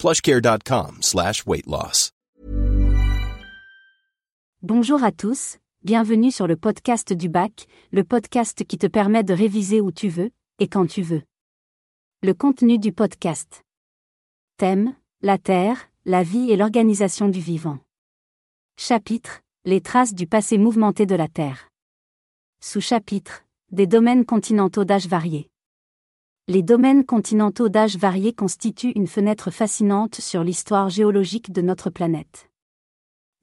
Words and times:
plushcare.com 0.00 1.02
slash 1.02 1.46
weight 1.46 1.66
loss. 1.66 2.10
Bonjour 4.62 5.04
à 5.04 5.12
tous, 5.12 5.58
bienvenue 5.84 6.30
sur 6.30 6.46
le 6.46 6.56
podcast 6.56 7.12
du 7.12 7.28
bac, 7.28 7.66
le 7.92 8.02
podcast 8.02 8.64
qui 8.64 8.78
te 8.78 8.86
permet 8.86 9.24
de 9.24 9.34
réviser 9.34 9.82
où 9.82 9.92
tu 9.92 10.08
veux, 10.08 10.30
et 10.58 10.68
quand 10.68 10.86
tu 10.86 11.02
veux. 11.02 11.20
Le 12.22 12.32
contenu 12.32 12.78
du 12.78 12.94
podcast. 12.94 13.62
Thème, 14.56 14.94
la 15.20 15.36
Terre, 15.36 15.90
la 16.06 16.22
vie 16.22 16.50
et 16.50 16.56
l'organisation 16.56 17.28
du 17.28 17.40
vivant. 17.40 17.78
Chapitre, 18.78 19.42
les 19.66 19.82
traces 19.82 20.14
du 20.14 20.26
passé 20.26 20.56
mouvementé 20.56 21.04
de 21.04 21.14
la 21.14 21.28
Terre. 21.28 21.68
Sous-chapitre, 22.62 23.44
des 23.70 23.86
domaines 23.86 24.24
continentaux 24.24 24.86
d'âge 24.86 25.08
varié. 25.08 25.50
Les 26.52 26.64
domaines 26.64 27.04
continentaux 27.04 27.68
d'âge 27.68 27.96
varié 27.96 28.32
constituent 28.32 28.90
une 28.96 29.06
fenêtre 29.06 29.52
fascinante 29.52 30.16
sur 30.16 30.42
l'histoire 30.42 30.88
géologique 30.88 31.52
de 31.52 31.62
notre 31.62 31.90
planète. 31.90 32.50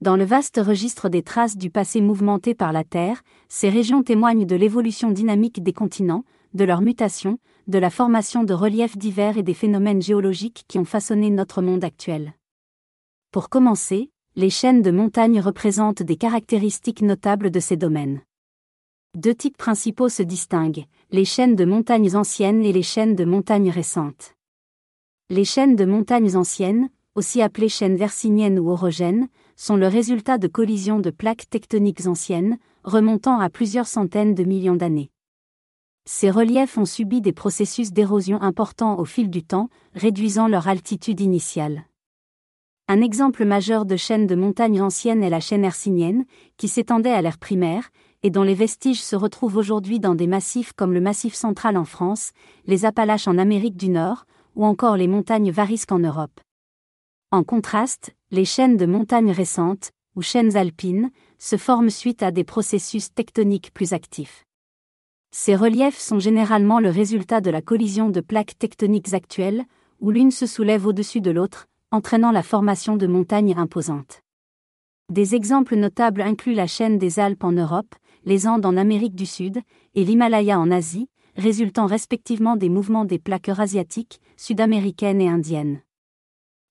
Dans 0.02 0.14
le 0.14 0.26
vaste 0.26 0.60
registre 0.62 1.08
des 1.08 1.22
traces 1.22 1.56
du 1.56 1.70
passé 1.70 2.02
mouvementé 2.02 2.54
par 2.54 2.70
la 2.70 2.84
Terre, 2.84 3.22
ces 3.48 3.70
régions 3.70 4.02
témoignent 4.02 4.44
de 4.44 4.56
l'évolution 4.56 5.10
dynamique 5.10 5.62
des 5.62 5.72
continents, 5.72 6.24
de 6.52 6.64
leur 6.64 6.82
mutation, 6.82 7.38
de 7.66 7.78
la 7.78 7.88
formation 7.88 8.44
de 8.44 8.52
reliefs 8.52 8.98
divers 8.98 9.38
et 9.38 9.42
des 9.42 9.54
phénomènes 9.54 10.02
géologiques 10.02 10.66
qui 10.68 10.78
ont 10.78 10.84
façonné 10.84 11.30
notre 11.30 11.62
monde 11.62 11.84
actuel. 11.84 12.34
Pour 13.32 13.48
commencer, 13.48 14.10
les 14.36 14.50
chaînes 14.50 14.82
de 14.82 14.90
montagnes 14.90 15.40
représentent 15.40 16.02
des 16.02 16.16
caractéristiques 16.16 17.00
notables 17.00 17.50
de 17.50 17.58
ces 17.58 17.78
domaines. 17.78 18.20
Deux 19.14 19.34
types 19.34 19.56
principaux 19.56 20.10
se 20.10 20.22
distinguent, 20.22 20.84
les 21.10 21.24
chaînes 21.24 21.56
de 21.56 21.64
montagnes 21.64 22.14
anciennes 22.14 22.62
et 22.62 22.72
les 22.72 22.82
chaînes 22.82 23.14
de 23.14 23.24
montagnes 23.24 23.70
récentes. 23.70 24.34
Les 25.30 25.44
chaînes 25.44 25.76
de 25.76 25.86
montagnes 25.86 26.36
anciennes, 26.36 26.90
aussi 27.14 27.40
appelées 27.40 27.70
chaînes 27.70 27.96
versiniennes 27.96 28.58
ou 28.58 28.70
orogènes, 28.70 29.28
sont 29.56 29.76
le 29.76 29.88
résultat 29.88 30.36
de 30.36 30.46
collisions 30.46 31.00
de 31.00 31.10
plaques 31.10 31.48
tectoniques 31.48 32.06
anciennes, 32.06 32.58
remontant 32.84 33.40
à 33.40 33.48
plusieurs 33.48 33.86
centaines 33.86 34.34
de 34.34 34.44
millions 34.44 34.76
d'années. 34.76 35.10
Ces 36.04 36.30
reliefs 36.30 36.78
ont 36.78 36.84
subi 36.84 37.20
des 37.20 37.32
processus 37.32 37.92
d'érosion 37.92 38.40
importants 38.40 38.98
au 38.98 39.04
fil 39.04 39.30
du 39.30 39.42
temps, 39.42 39.68
réduisant 39.94 40.48
leur 40.48 40.68
altitude 40.68 41.20
initiale. 41.20 41.84
Un 42.88 43.02
exemple 43.02 43.44
majeur 43.44 43.84
de 43.84 43.96
chaîne 43.96 44.26
de 44.26 44.34
montagnes 44.34 44.80
anciennes 44.80 45.22
est 45.22 45.28
la 45.28 45.40
chaîne 45.40 45.64
hercynienne, 45.64 46.24
qui 46.56 46.68
s'étendait 46.68 47.12
à 47.12 47.20
l'ère 47.20 47.36
primaire, 47.36 47.90
et 48.22 48.30
dont 48.30 48.42
les 48.42 48.54
vestiges 48.54 49.02
se 49.02 49.16
retrouvent 49.16 49.56
aujourd'hui 49.56 50.00
dans 50.00 50.14
des 50.14 50.26
massifs 50.26 50.72
comme 50.72 50.92
le 50.92 51.00
Massif 51.00 51.34
central 51.34 51.76
en 51.76 51.84
France, 51.84 52.32
les 52.66 52.84
Appalaches 52.84 53.28
en 53.28 53.38
Amérique 53.38 53.76
du 53.76 53.88
Nord, 53.88 54.26
ou 54.56 54.64
encore 54.64 54.96
les 54.96 55.06
montagnes 55.06 55.50
Varisques 55.50 55.92
en 55.92 56.00
Europe. 56.00 56.40
En 57.30 57.44
contraste, 57.44 58.14
les 58.30 58.44
chaînes 58.44 58.76
de 58.76 58.86
montagnes 58.86 59.30
récentes, 59.30 59.92
ou 60.16 60.22
chaînes 60.22 60.56
alpines, 60.56 61.10
se 61.38 61.56
forment 61.56 61.90
suite 61.90 62.22
à 62.22 62.30
des 62.30 62.44
processus 62.44 63.14
tectoniques 63.14 63.72
plus 63.72 63.92
actifs. 63.92 64.44
Ces 65.30 65.54
reliefs 65.54 65.98
sont 65.98 66.18
généralement 66.18 66.80
le 66.80 66.90
résultat 66.90 67.40
de 67.40 67.50
la 67.50 67.62
collision 67.62 68.08
de 68.08 68.20
plaques 68.20 68.58
tectoniques 68.58 69.14
actuelles, 69.14 69.64
où 70.00 70.10
l'une 70.10 70.30
se 70.30 70.46
soulève 70.46 70.86
au-dessus 70.86 71.20
de 71.20 71.30
l'autre, 71.30 71.66
entraînant 71.90 72.32
la 72.32 72.42
formation 72.42 72.96
de 72.96 73.06
montagnes 73.06 73.54
imposantes. 73.56 74.22
Des 75.10 75.34
exemples 75.34 75.76
notables 75.76 76.20
incluent 76.20 76.54
la 76.54 76.66
chaîne 76.66 76.98
des 76.98 77.18
Alpes 77.18 77.44
en 77.44 77.52
Europe, 77.52 77.94
les 78.28 78.46
Andes 78.46 78.66
en 78.66 78.76
Amérique 78.76 79.14
du 79.14 79.24
Sud, 79.24 79.62
et 79.94 80.04
l'Himalaya 80.04 80.60
en 80.60 80.70
Asie, 80.70 81.08
résultant 81.36 81.86
respectivement 81.86 82.56
des 82.56 82.68
mouvements 82.68 83.06
des 83.06 83.18
plaques 83.18 83.48
eurasiatiques, 83.48 84.20
sud-américaines 84.36 85.22
et 85.22 85.28
indiennes. 85.30 85.80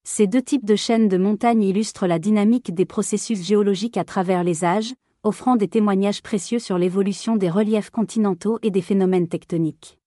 Ces 0.03 0.27
deux 0.27 0.43
types 0.43 0.65
de 0.65 0.75
chaînes 0.75 1.09
de 1.09 1.17
montagnes 1.17 1.63
illustrent 1.63 2.05
la 2.05 2.19
dynamique 2.19 2.75
des 2.75 2.85
processus 2.85 3.43
géologiques 3.43 3.97
à 3.97 4.03
travers 4.03 4.43
les 4.43 4.63
âges, 4.63 4.93
offrant 5.23 5.55
des 5.55 5.67
témoignages 5.67 6.21
précieux 6.21 6.59
sur 6.59 6.77
l'évolution 6.77 7.37
des 7.37 7.49
reliefs 7.49 7.89
continentaux 7.89 8.59
et 8.61 8.69
des 8.69 8.83
phénomènes 8.83 9.27
tectoniques. 9.27 9.97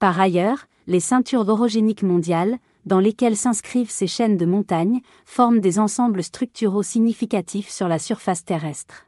Par 0.00 0.20
ailleurs, 0.20 0.66
les 0.88 1.00
ceintures 1.00 1.48
orogéniques 1.48 2.02
mondiales, 2.02 2.58
dans 2.86 2.98
lesquelles 2.98 3.36
s'inscrivent 3.36 3.90
ces 3.90 4.08
chaînes 4.08 4.36
de 4.36 4.46
montagnes, 4.46 5.00
forment 5.26 5.60
des 5.60 5.78
ensembles 5.78 6.24
structuraux 6.24 6.82
significatifs 6.82 7.70
sur 7.70 7.86
la 7.86 8.00
surface 8.00 8.44
terrestre. 8.44 9.05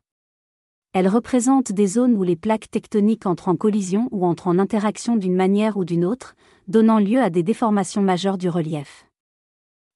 Elles 0.95 1.09
représentent 1.09 1.73
des 1.73 1.87
zones 1.87 2.17
où 2.17 2.23
les 2.23 2.37
plaques 2.37 2.71
tectoniques 2.71 3.27
entrent 3.27 3.49
en 3.49 3.57
collision 3.57 4.09
ou 4.11 4.25
entrent 4.25 4.49
en 4.49 4.59
interaction 4.59 5.17
d'une 5.17 5.37
manière 5.37 5.77
ou 5.77 5.85
d'une 5.85 6.05
autre, 6.05 6.35
donnant 6.67 6.99
lieu 6.99 7.21
à 7.21 7.29
des 7.29 7.43
déformations 7.43 8.03
majeures 8.03 8.39
du 8.39 8.49
relief. 8.49 9.07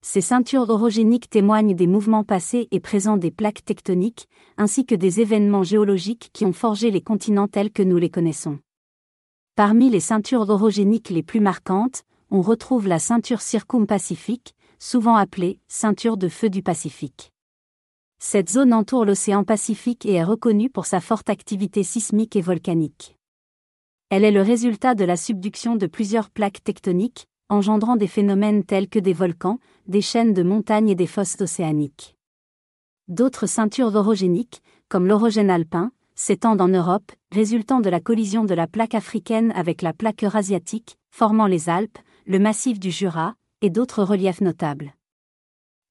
Ces 0.05 0.21
ceintures 0.21 0.69
orogéniques 0.69 1.31
témoignent 1.31 1.75
des 1.75 1.87
mouvements 1.87 2.25
passés 2.25 2.69
et 2.73 2.81
présents 2.81 3.17
des 3.17 3.31
plaques 3.31 3.65
tectoniques, 3.65 4.29
ainsi 4.59 4.85
que 4.85 4.95
des 4.95 5.21
événements 5.21 5.63
géologiques 5.63 6.31
qui 6.33 6.45
ont 6.45 6.53
forgé 6.53 6.91
les 6.91 7.01
continents 7.01 7.49
tels 7.49 7.71
que 7.71 7.83
nous 7.83 7.99
les 7.99 8.11
connaissons. 8.11 8.59
Parmi 9.55 9.91
les 9.91 10.01
ceintures 10.01 10.51
orogéniques 10.51 11.11
les 11.11 11.23
plus 11.23 11.41
marquantes, 11.41 12.03
on 12.31 12.43
retrouve 12.43 12.89
la 12.89 12.99
ceinture 12.99 13.43
circumpacifique, 13.43 14.55
souvent 14.79 15.15
appelée 15.15 15.61
ceinture 15.69 16.17
de 16.17 16.29
feu 16.29 16.51
du 16.51 16.63
Pacifique. 16.63 17.32
Cette 18.25 18.51
zone 18.51 18.73
entoure 18.73 19.05
l'océan 19.05 19.43
Pacifique 19.43 20.07
et 20.07 20.13
est 20.13 20.23
reconnue 20.23 20.71
pour 20.71 20.87
sa 20.87 21.01
forte 21.01 21.29
activité 21.29 21.83
sismique 21.83 22.37
et 22.37 22.41
volcanique. 22.41 23.19
Elle 24.11 24.23
est 24.23 24.31
le 24.31 24.43
résultat 24.43 24.95
de 24.95 25.05
la 25.05 25.17
subduction 25.17 25.75
de 25.75 25.89
plusieurs 25.89 26.31
plaques 26.31 26.63
tectoniques, 26.63 27.27
engendrant 27.49 27.97
des 27.97 28.07
phénomènes 28.07 28.63
tels 28.63 28.89
que 28.89 29.01
des 29.01 29.13
volcans, 29.13 29.59
des 29.89 30.01
chaînes 30.01 30.35
de 30.35 30.45
montagnes 30.45 30.89
et 30.89 30.95
des 30.95 31.09
fosses 31.09 31.41
océaniques. 31.41 32.17
D'autres 33.09 33.47
ceintures 33.47 33.97
orogéniques, 33.97 34.63
comme 34.89 35.09
l'orogène 35.09 35.51
alpin, 35.51 35.91
s'étendent 36.15 36.61
en 36.61 36.69
Europe, 36.69 37.11
résultant 37.33 37.81
de 37.81 37.91
la 37.91 37.99
collision 37.99 38.45
de 38.45 38.55
la 38.55 38.69
plaque 38.69 38.95
africaine 38.95 39.51
avec 39.57 39.83
la 39.83 39.93
plaque 39.93 40.23
eurasiatique, 40.23 40.97
formant 41.11 41.49
les 41.49 41.69
Alpes, 41.69 41.99
le 42.27 42.39
massif 42.39 42.79
du 42.79 42.93
Jura, 42.93 43.35
et 43.63 43.69
d'autres 43.69 44.05
reliefs 44.05 44.41
notables. 44.41 44.95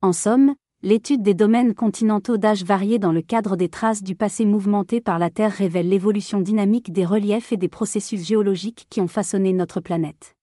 En 0.01 0.13
somme, 0.13 0.55
l'étude 0.83 1.21
des 1.21 1.35
domaines 1.35 1.75
continentaux 1.75 2.37
d'âge 2.37 2.63
varié 2.63 2.97
dans 2.97 3.11
le 3.11 3.21
cadre 3.21 3.55
des 3.55 3.69
traces 3.69 4.01
du 4.01 4.15
passé 4.15 4.45
mouvementé 4.45 4.99
par 4.99 5.19
la 5.19 5.29
Terre 5.29 5.51
révèle 5.51 5.87
l'évolution 5.87 6.41
dynamique 6.41 6.91
des 6.91 7.05
reliefs 7.05 7.51
et 7.51 7.57
des 7.57 7.67
processus 7.67 8.25
géologiques 8.25 8.87
qui 8.89 8.99
ont 8.99 9.07
façonné 9.07 9.53
notre 9.53 9.79
planète. 9.79 10.35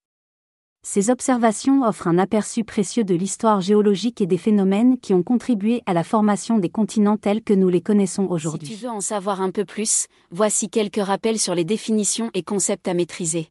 Ces 0.86 1.10
observations 1.10 1.82
offrent 1.82 2.06
un 2.06 2.18
aperçu 2.18 2.62
précieux 2.62 3.02
de 3.02 3.16
l'histoire 3.16 3.60
géologique 3.60 4.20
et 4.20 4.26
des 4.26 4.38
phénomènes 4.38 4.98
qui 4.98 5.12
ont 5.12 5.24
contribué 5.24 5.82
à 5.86 5.92
la 5.92 6.04
formation 6.04 6.58
des 6.58 6.70
continents 6.70 7.16
tels 7.16 7.42
que 7.42 7.52
nous 7.52 7.68
les 7.68 7.80
connaissons 7.80 8.28
aujourd'hui. 8.30 8.68
Si 8.68 8.74
tu 8.74 8.84
veux 8.84 8.90
en 8.90 9.00
savoir 9.00 9.42
un 9.42 9.50
peu 9.50 9.64
plus, 9.64 10.06
voici 10.30 10.70
quelques 10.70 11.02
rappels 11.02 11.40
sur 11.40 11.56
les 11.56 11.64
définitions 11.64 12.30
et 12.32 12.44
concepts 12.44 12.86
à 12.86 12.94
maîtriser. 12.94 13.48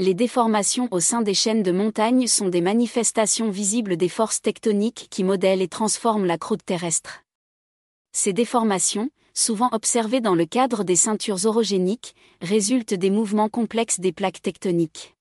Les 0.00 0.14
déformations 0.14 0.86
au 0.92 1.00
sein 1.00 1.22
des 1.22 1.34
chaînes 1.34 1.64
de 1.64 1.72
montagnes 1.72 2.28
sont 2.28 2.48
des 2.48 2.60
manifestations 2.60 3.50
visibles 3.50 3.96
des 3.96 4.08
forces 4.08 4.40
tectoniques 4.40 5.08
qui 5.10 5.24
modèlent 5.24 5.60
et 5.60 5.66
transforment 5.66 6.24
la 6.24 6.38
croûte 6.38 6.64
terrestre. 6.64 7.24
Ces 8.12 8.32
déformations, 8.32 9.10
souvent 9.34 9.68
observées 9.72 10.20
dans 10.20 10.36
le 10.36 10.46
cadre 10.46 10.84
des 10.84 10.94
ceintures 10.94 11.46
orogéniques, 11.46 12.14
résultent 12.40 12.94
des 12.94 13.10
mouvements 13.10 13.48
complexes 13.48 13.98
des 13.98 14.12
plaques 14.12 14.40
tectoniques. 14.40 15.16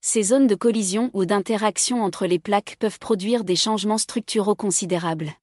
Ces 0.00 0.22
zones 0.22 0.46
de 0.46 0.54
collision 0.54 1.10
ou 1.12 1.26
d'interaction 1.26 2.02
entre 2.02 2.24
les 2.24 2.38
plaques 2.38 2.76
peuvent 2.78 2.98
produire 2.98 3.44
des 3.44 3.56
changements 3.56 3.98
structuraux 3.98 4.54
considérables. 4.54 5.34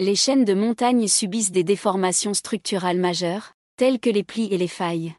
Les 0.00 0.16
chaînes 0.16 0.44
de 0.44 0.54
montagnes 0.54 1.06
subissent 1.06 1.52
des 1.52 1.62
déformations 1.62 2.34
structurales 2.34 2.98
majeures, 2.98 3.52
telles 3.76 4.00
que 4.00 4.10
les 4.10 4.24
plis 4.24 4.48
et 4.50 4.58
les 4.58 4.66
failles. 4.66 5.14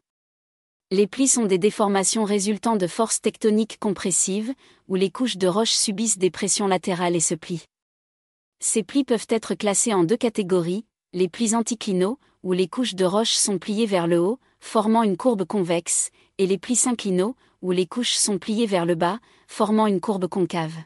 Les 0.94 1.08
plis 1.08 1.26
sont 1.26 1.46
des 1.46 1.58
déformations 1.58 2.22
résultant 2.22 2.76
de 2.76 2.86
forces 2.86 3.20
tectoniques 3.20 3.80
compressives, 3.80 4.54
où 4.86 4.94
les 4.94 5.10
couches 5.10 5.38
de 5.38 5.48
roches 5.48 5.72
subissent 5.72 6.18
des 6.18 6.30
pressions 6.30 6.68
latérales 6.68 7.16
et 7.16 7.20
se 7.20 7.34
plient. 7.34 7.64
Ces 8.60 8.84
plis 8.84 9.02
peuvent 9.02 9.26
être 9.28 9.56
classés 9.56 9.92
en 9.92 10.04
deux 10.04 10.16
catégories, 10.16 10.86
les 11.12 11.28
plis 11.28 11.56
anticlinaux, 11.56 12.20
où 12.44 12.52
les 12.52 12.68
couches 12.68 12.94
de 12.94 13.04
roches 13.04 13.34
sont 13.34 13.58
pliées 13.58 13.86
vers 13.86 14.06
le 14.06 14.20
haut, 14.20 14.38
formant 14.60 15.02
une 15.02 15.16
courbe 15.16 15.44
convexe, 15.44 16.10
et 16.38 16.46
les 16.46 16.58
plis 16.58 16.76
synclinaux, 16.76 17.34
où 17.60 17.72
les 17.72 17.86
couches 17.86 18.14
sont 18.14 18.38
pliées 18.38 18.66
vers 18.66 18.86
le 18.86 18.94
bas, 18.94 19.18
formant 19.48 19.88
une 19.88 20.00
courbe 20.00 20.28
concave. 20.28 20.76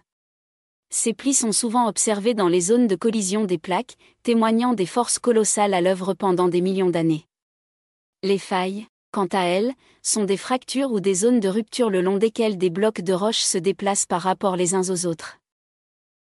Ces 0.89 1.13
plis 1.13 1.35
sont 1.35 1.53
souvent 1.53 1.87
observés 1.87 2.33
dans 2.33 2.49
les 2.49 2.63
zones 2.63 2.87
de 2.87 2.97
collision 2.97 3.45
des 3.45 3.59
plaques, 3.59 3.99
témoignant 4.23 4.73
des 4.73 4.87
forces 4.87 5.19
colossales 5.19 5.75
à 5.75 5.83
l'œuvre 5.83 6.15
pendant 6.15 6.49
des 6.49 6.63
millions 6.63 6.89
d'années. 6.89 7.27
Les 8.23 8.39
failles, 8.39 8.87
quant 9.19 9.37
à 9.37 9.47
elles, 9.47 9.75
sont 10.01 10.23
des 10.23 10.37
fractures 10.37 10.93
ou 10.93 11.01
des 11.01 11.15
zones 11.15 11.41
de 11.41 11.49
rupture 11.49 11.91
le 11.91 12.03
long 12.03 12.19
desquelles 12.19 12.57
des 12.57 12.71
blocs 12.71 13.01
de 13.01 13.13
roches 13.13 13.41
se 13.41 13.59
déplacent 13.59 14.07
par 14.07 14.23
rapport 14.23 14.55
les 14.55 14.77
uns 14.77 14.89
aux 14.91 15.07
autres. 15.07 15.41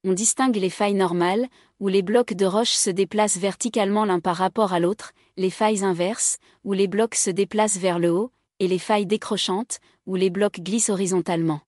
On 0.05 0.13
distingue 0.13 0.55
les 0.55 0.71
failles 0.71 0.95
normales, 0.95 1.49
où 1.81 1.89
les 1.89 2.03
blocs 2.03 2.35
de 2.35 2.47
roches 2.47 2.77
se 2.77 2.91
déplacent 2.91 3.39
verticalement 3.39 4.05
l'un 4.05 4.21
par 4.21 4.37
rapport 4.37 4.73
à 4.73 4.79
l'autre, 4.79 5.11
les 5.37 5.51
failles 5.51 5.83
inverses, 5.83 6.39
où 6.63 6.73
les 6.73 6.87
blocs 6.87 7.17
se 7.17 7.31
déplacent 7.31 7.79
vers 7.79 7.99
le 7.99 8.13
haut, 8.13 8.31
et 8.61 8.69
les 8.69 8.79
failles 8.79 9.07
décrochantes, 9.07 9.81
où 10.07 10.15
les 10.15 10.31
blocs 10.31 10.61
glissent 10.61 10.91
horizontalement. 10.91 11.63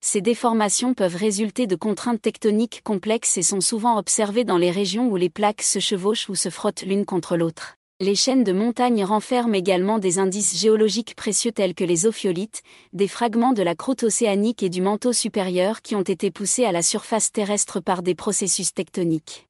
Ces 0.00 0.22
déformations 0.22 0.94
peuvent 0.94 1.16
résulter 1.16 1.66
de 1.66 1.76
contraintes 1.76 2.22
tectoniques 2.22 2.80
complexes 2.82 3.36
et 3.36 3.42
sont 3.42 3.60
souvent 3.60 3.98
observées 3.98 4.44
dans 4.44 4.56
les 4.56 4.70
régions 4.70 5.06
où 5.06 5.16
les 5.16 5.28
plaques 5.28 5.60
se 5.60 5.80
chevauchent 5.80 6.30
ou 6.30 6.34
se 6.34 6.48
frottent 6.48 6.80
l'une 6.80 7.04
contre 7.04 7.36
l'autre. 7.36 7.76
Les 8.02 8.14
chaînes 8.14 8.44
de 8.44 8.52
montagnes 8.52 9.04
renferment 9.04 9.54
également 9.54 9.98
des 9.98 10.18
indices 10.18 10.58
géologiques 10.58 11.14
précieux 11.14 11.52
tels 11.52 11.74
que 11.74 11.84
les 11.84 12.06
ophiolites, 12.06 12.62
des 12.94 13.08
fragments 13.08 13.52
de 13.52 13.62
la 13.62 13.74
croûte 13.74 14.04
océanique 14.04 14.62
et 14.62 14.70
du 14.70 14.80
manteau 14.80 15.12
supérieur 15.12 15.82
qui 15.82 15.94
ont 15.96 16.00
été 16.00 16.30
poussés 16.30 16.64
à 16.64 16.72
la 16.72 16.80
surface 16.80 17.30
terrestre 17.30 17.78
par 17.78 18.02
des 18.02 18.14
processus 18.14 18.72
tectoniques. 18.72 19.48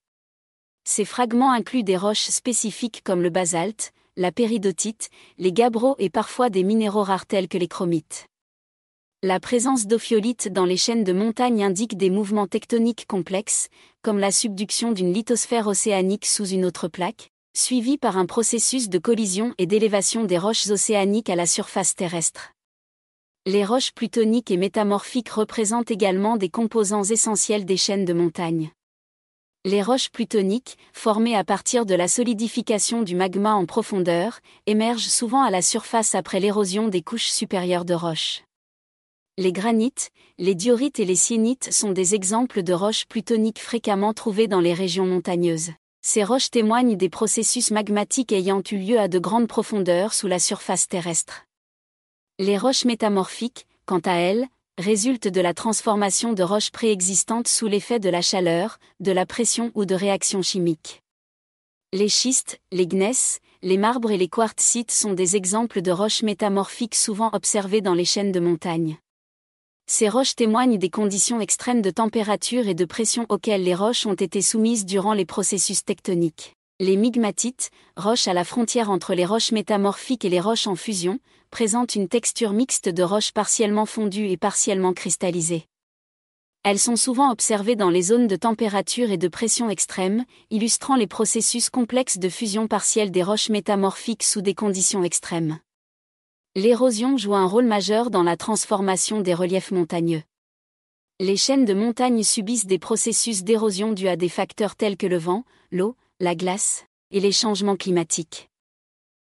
Ces 0.82 1.04
fragments 1.04 1.52
incluent 1.52 1.84
des 1.84 1.96
roches 1.96 2.28
spécifiques 2.28 3.02
comme 3.04 3.22
le 3.22 3.30
basalte, 3.30 3.92
la 4.16 4.32
péridotite, 4.32 5.10
les 5.38 5.52
gabbros 5.52 5.94
et 6.00 6.10
parfois 6.10 6.50
des 6.50 6.64
minéraux 6.64 7.04
rares 7.04 7.26
tels 7.26 7.46
que 7.46 7.56
les 7.56 7.68
chromites. 7.68 8.26
La 9.22 9.38
présence 9.38 9.86
d'ophiolites 9.86 10.52
dans 10.52 10.64
les 10.64 10.76
chaînes 10.76 11.04
de 11.04 11.12
montagne 11.12 11.62
indique 11.62 11.96
des 11.96 12.10
mouvements 12.10 12.48
tectoniques 12.48 13.06
complexes, 13.06 13.68
comme 14.02 14.18
la 14.18 14.32
subduction 14.32 14.90
d'une 14.90 15.12
lithosphère 15.12 15.68
océanique 15.68 16.26
sous 16.26 16.48
une 16.48 16.64
autre 16.64 16.88
plaque, 16.88 17.30
suivi 17.54 17.98
par 17.98 18.16
un 18.16 18.26
processus 18.26 18.88
de 18.88 18.98
collision 18.98 19.54
et 19.58 19.66
d'élévation 19.66 20.24
des 20.24 20.38
roches 20.38 20.68
océaniques 20.68 21.30
à 21.30 21.36
la 21.36 21.46
surface 21.46 21.94
terrestre. 21.94 22.52
Les 23.46 23.64
roches 23.64 23.92
plutoniques 23.92 24.50
et 24.50 24.56
métamorphiques 24.56 25.30
représentent 25.30 25.90
également 25.90 26.36
des 26.36 26.50
composants 26.50 27.04
essentiels 27.04 27.64
des 27.64 27.76
chaînes 27.76 28.04
de 28.04 28.12
montagne. 28.12 28.70
Les 29.64 29.82
roches 29.82 30.10
plutoniques, 30.10 30.78
formées 30.92 31.36
à 31.36 31.44
partir 31.44 31.84
de 31.84 31.94
la 31.94 32.08
solidification 32.08 33.02
du 33.02 33.14
magma 33.14 33.54
en 33.54 33.66
profondeur, 33.66 34.40
émergent 34.66 35.08
souvent 35.08 35.42
à 35.42 35.50
la 35.50 35.62
surface 35.62 36.14
après 36.14 36.40
l'érosion 36.40 36.88
des 36.88 37.02
couches 37.02 37.30
supérieures 37.30 37.84
de 37.84 37.94
roches. 37.94 38.42
Les 39.36 39.52
granites, 39.52 40.10
les 40.38 40.54
diorites 40.54 41.00
et 41.00 41.04
les 41.04 41.14
syénites 41.14 41.72
sont 41.72 41.92
des 41.92 42.14
exemples 42.14 42.62
de 42.62 42.72
roches 42.72 43.06
plutoniques 43.06 43.60
fréquemment 43.60 44.14
trouvées 44.14 44.48
dans 44.48 44.60
les 44.60 44.74
régions 44.74 45.06
montagneuses. 45.06 45.72
Ces 46.02 46.24
roches 46.24 46.50
témoignent 46.50 46.96
des 46.96 47.10
processus 47.10 47.70
magmatiques 47.70 48.32
ayant 48.32 48.62
eu 48.70 48.78
lieu 48.78 48.98
à 48.98 49.08
de 49.08 49.18
grandes 49.18 49.48
profondeurs 49.48 50.14
sous 50.14 50.28
la 50.28 50.38
surface 50.38 50.88
terrestre. 50.88 51.44
Les 52.38 52.56
roches 52.56 52.86
métamorphiques, 52.86 53.66
quant 53.84 54.00
à 54.06 54.14
elles, 54.14 54.46
résulte 54.78 55.28
de 55.28 55.42
la 55.42 55.52
transformation 55.52 56.32
de 56.32 56.42
roches 56.42 56.70
préexistantes 56.70 57.48
sous 57.48 57.66
l'effet 57.66 58.00
de 58.00 58.08
la 58.08 58.22
chaleur, 58.22 58.78
de 59.00 59.12
la 59.12 59.26
pression 59.26 59.70
ou 59.74 59.84
de 59.84 59.94
réactions 59.94 60.40
chimiques. 60.40 61.02
Les 61.92 62.08
schistes, 62.08 62.60
les 62.72 62.86
gneiss, 62.86 63.40
les 63.62 63.76
marbres 63.76 64.10
et 64.10 64.16
les 64.16 64.28
quartzites 64.28 64.92
sont 64.92 65.12
des 65.12 65.36
exemples 65.36 65.82
de 65.82 65.90
roches 65.90 66.22
métamorphiques 66.22 66.94
souvent 66.94 67.28
observées 67.34 67.82
dans 67.82 67.94
les 67.94 68.06
chaînes 68.06 68.32
de 68.32 68.40
montagne. 68.40 68.96
Ces 69.92 70.08
roches 70.08 70.36
témoignent 70.36 70.78
des 70.78 70.88
conditions 70.88 71.40
extrêmes 71.40 71.82
de 71.82 71.90
température 71.90 72.68
et 72.68 72.74
de 72.74 72.84
pression 72.84 73.26
auxquelles 73.28 73.64
les 73.64 73.74
roches 73.74 74.06
ont 74.06 74.14
été 74.14 74.40
soumises 74.40 74.86
durant 74.86 75.14
les 75.14 75.24
processus 75.24 75.84
tectoniques. 75.84 76.54
Les 76.78 76.96
migmatites, 76.96 77.72
roches 77.96 78.28
à 78.28 78.32
la 78.32 78.44
frontière 78.44 78.88
entre 78.88 79.14
les 79.14 79.26
roches 79.26 79.50
métamorphiques 79.50 80.24
et 80.24 80.28
les 80.28 80.38
roches 80.38 80.68
en 80.68 80.76
fusion, 80.76 81.18
présentent 81.50 81.96
une 81.96 82.06
texture 82.06 82.52
mixte 82.52 82.88
de 82.88 83.02
roches 83.02 83.32
partiellement 83.32 83.84
fondues 83.84 84.28
et 84.28 84.36
partiellement 84.36 84.92
cristallisées. 84.92 85.66
Elles 86.62 86.78
sont 86.78 86.94
souvent 86.94 87.32
observées 87.32 87.74
dans 87.74 87.90
les 87.90 88.02
zones 88.02 88.28
de 88.28 88.36
température 88.36 89.10
et 89.10 89.18
de 89.18 89.26
pression 89.26 89.70
extrêmes, 89.70 90.24
illustrant 90.50 90.94
les 90.94 91.08
processus 91.08 91.68
complexes 91.68 92.18
de 92.18 92.28
fusion 92.28 92.68
partielle 92.68 93.10
des 93.10 93.24
roches 93.24 93.48
métamorphiques 93.48 94.22
sous 94.22 94.40
des 94.40 94.54
conditions 94.54 95.02
extrêmes. 95.02 95.58
L'érosion 96.56 97.16
joue 97.16 97.36
un 97.36 97.46
rôle 97.46 97.66
majeur 97.66 98.10
dans 98.10 98.24
la 98.24 98.36
transformation 98.36 99.20
des 99.20 99.34
reliefs 99.34 99.70
montagneux. 99.70 100.24
Les 101.20 101.36
chaînes 101.36 101.64
de 101.64 101.74
montagnes 101.74 102.24
subissent 102.24 102.66
des 102.66 102.80
processus 102.80 103.44
d'érosion 103.44 103.92
dus 103.92 104.08
à 104.08 104.16
des 104.16 104.28
facteurs 104.28 104.74
tels 104.74 104.96
que 104.96 105.06
le 105.06 105.16
vent, 105.16 105.44
l'eau, 105.70 105.94
la 106.18 106.34
glace, 106.34 106.86
et 107.12 107.20
les 107.20 107.30
changements 107.30 107.76
climatiques. 107.76 108.50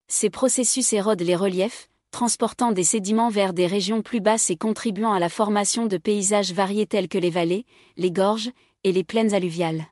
Ces 0.07 0.31
processus 0.31 0.93
érodent 0.93 1.21
les 1.21 1.35
reliefs, 1.35 1.89
transportant 2.09 2.71
des 2.71 2.83
sédiments 2.83 3.29
vers 3.29 3.53
des 3.53 3.67
régions 3.67 4.01
plus 4.01 4.19
basses 4.19 4.49
et 4.49 4.57
contribuant 4.57 5.13
à 5.13 5.19
la 5.19 5.29
formation 5.29 5.85
de 5.85 5.97
paysages 5.97 6.53
variés 6.53 6.87
tels 6.87 7.07
que 7.07 7.19
les 7.19 7.29
vallées, 7.29 7.67
les 7.97 8.11
gorges 8.11 8.49
et 8.83 8.91
les 8.91 9.03
plaines 9.03 9.35
alluviales. 9.35 9.90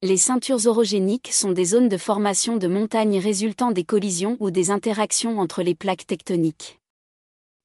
Les 0.00 0.16
ceintures 0.16 0.68
orogéniques 0.68 1.32
sont 1.32 1.50
des 1.50 1.64
zones 1.64 1.88
de 1.88 1.96
formation 1.96 2.56
de 2.56 2.68
montagnes 2.68 3.18
résultant 3.18 3.72
des 3.72 3.82
collisions 3.82 4.36
ou 4.38 4.52
des 4.52 4.70
interactions 4.70 5.40
entre 5.40 5.60
les 5.64 5.74
plaques 5.74 6.06
tectoniques. 6.06 6.78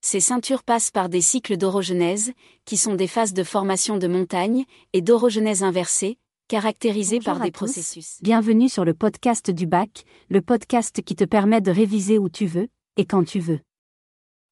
Ces 0.01 0.19
ceintures 0.19 0.63
passent 0.63 0.89
par 0.89 1.09
des 1.09 1.21
cycles 1.21 1.57
d'orogenèse, 1.57 2.33
qui 2.65 2.75
sont 2.75 2.95
des 2.95 3.05
phases 3.05 3.33
de 3.33 3.43
formation 3.43 3.97
de 3.97 4.07
montagnes, 4.07 4.65
et 4.93 5.01
d'orogenèse 5.01 5.61
inversée, 5.61 6.17
caractérisé 6.47 7.19
par 7.19 7.39
des 7.39 7.51
processus. 7.51 8.17
Bienvenue 8.23 8.67
sur 8.67 8.83
le 8.83 8.95
podcast 8.95 9.51
du 9.51 9.67
bac, 9.67 10.03
le 10.29 10.41
podcast 10.41 11.03
qui 11.03 11.15
te 11.15 11.25
permet 11.25 11.61
de 11.61 11.69
réviser 11.69 12.17
où 12.17 12.29
tu 12.29 12.47
veux, 12.47 12.67
et 12.97 13.05
quand 13.05 13.23
tu 13.23 13.39
veux. 13.39 13.59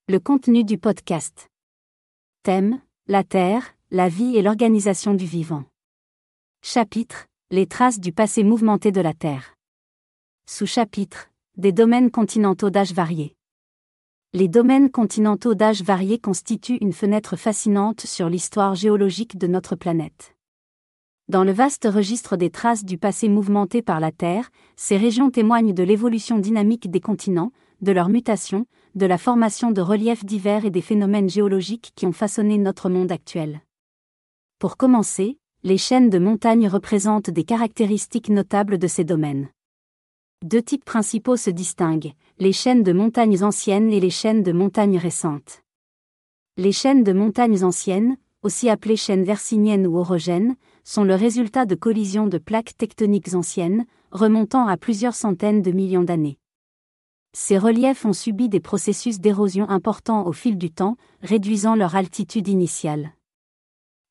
Le 0.07 0.19
contenu 0.19 0.63
du 0.63 0.77
podcast. 0.77 1.50
Thème, 2.43 2.79
la 3.07 3.23
Terre, 3.23 3.75
la 3.89 4.07
vie 4.07 4.38
et 4.38 4.43
l'organisation 4.43 5.15
du 5.15 5.25
vivant. 5.25 5.63
Chapitre, 6.61 7.25
les 7.53 7.67
traces 7.67 8.00
du 8.00 8.13
passé 8.13 8.46
mouvementé 8.46 8.93
de 8.93 9.01
la 9.01 9.13
Terre. 9.13 9.58
Sous-chapitre, 10.48 11.29
des 11.58 11.74
domaines 11.74 12.10
continentaux 12.10 12.70
d'âge 12.70 12.93
varié. 12.93 13.36
Les 14.31 14.48
domaines 14.48 14.89
continentaux 14.89 15.53
d'âge 15.53 15.84
varié 15.84 16.17
constituent 16.17 16.77
une 16.79 16.93
fenêtre 16.93 17.36
fascinante 17.36 18.05
sur 18.05 18.29
l'histoire 18.29 18.75
géologique 18.75 19.38
de 19.38 19.48
notre 19.48 19.75
planète. 19.75 20.34
Dans 21.27 21.43
le 21.43 21.51
vaste 21.51 21.89
registre 21.91 22.38
des 22.38 22.51
traces 22.51 22.86
du 22.86 22.98
passé 22.98 23.27
mouvementé 23.27 23.81
par 23.81 24.00
la 24.00 24.13
Terre, 24.13 24.50
ces 24.77 24.96
régions 24.96 25.29
témoignent 25.29 25.74
de 25.74 25.84
l'évolution 25.84 26.39
dynamique 26.39 26.89
des 26.89 27.01
continents, 27.01 27.51
de 27.81 27.91
leur 27.91 28.08
mutation, 28.08 28.65
de 28.96 29.05
la 29.05 29.17
formation 29.17 29.72
de 29.72 29.81
reliefs 29.81 30.24
divers 30.24 30.63
et 30.63 30.72
des 30.72 30.79
phénomènes 30.79 31.29
géologiques 31.29 31.91
qui 31.98 32.05
ont 32.05 32.13
façonné 32.13 32.58
notre 32.58 32.88
monde 32.88 33.12
actuel. 33.12 33.60
Pour 34.58 34.77
commencer, 34.77 35.38
les 35.63 35.77
chaînes 35.77 36.10
de 36.10 36.18
montagnes 36.18 36.68
représentent 36.68 37.30
des 37.30 37.44
caractéristiques 37.44 38.30
notables 38.30 38.80
de 38.80 38.88
ces 38.88 39.03
domaines. 39.03 39.50
Deux 40.44 40.63
types 40.63 40.84
principaux 40.84 41.38
se 41.38 41.51
distinguent, 41.51 42.13
les 42.39 42.51
chaînes 42.51 42.82
de 42.82 42.94
montagnes 42.94 43.44
anciennes 43.44 43.94
et 43.94 44.00
les 44.00 44.10
chaînes 44.10 44.41
de 44.41 44.51
montagnes 44.53 44.98
récentes. 44.98 45.62
Les 46.58 46.72
chaînes 46.72 47.03
de 47.03 47.13
montagnes 47.13 47.63
anciennes, 47.63 48.18
aussi 48.41 48.70
appelées 48.70 48.96
chaînes 48.96 49.24
versiniennes 49.24 49.86
ou 49.86 50.00
orogènes, 50.00 50.56
sont 50.84 51.03
le 51.03 51.13
résultat 51.13 51.68
de 51.68 51.75
collisions 51.75 52.25
de 52.25 52.39
plaques 52.39 52.75
tectoniques 52.75 53.36
anciennes, 53.36 53.86
remontant 54.10 54.65
à 54.65 54.77
plusieurs 54.77 55.13
centaines 55.13 55.62
de 55.62 55.72
millions 55.72 56.03
d'années. 56.03 56.39
Ces 57.34 57.60
reliefs 57.60 58.03
ont 58.03 58.13
subi 58.13 58.50
des 58.50 58.60
processus 58.60 59.20
d'érosion 59.20 59.70
importants 59.70 60.25
au 60.25 60.34
fil 60.34 60.58
du 60.58 60.72
temps, 60.72 60.98
réduisant 61.22 61.75
leur 61.75 61.96
altitude 61.96 62.48
initiale. 62.48 63.12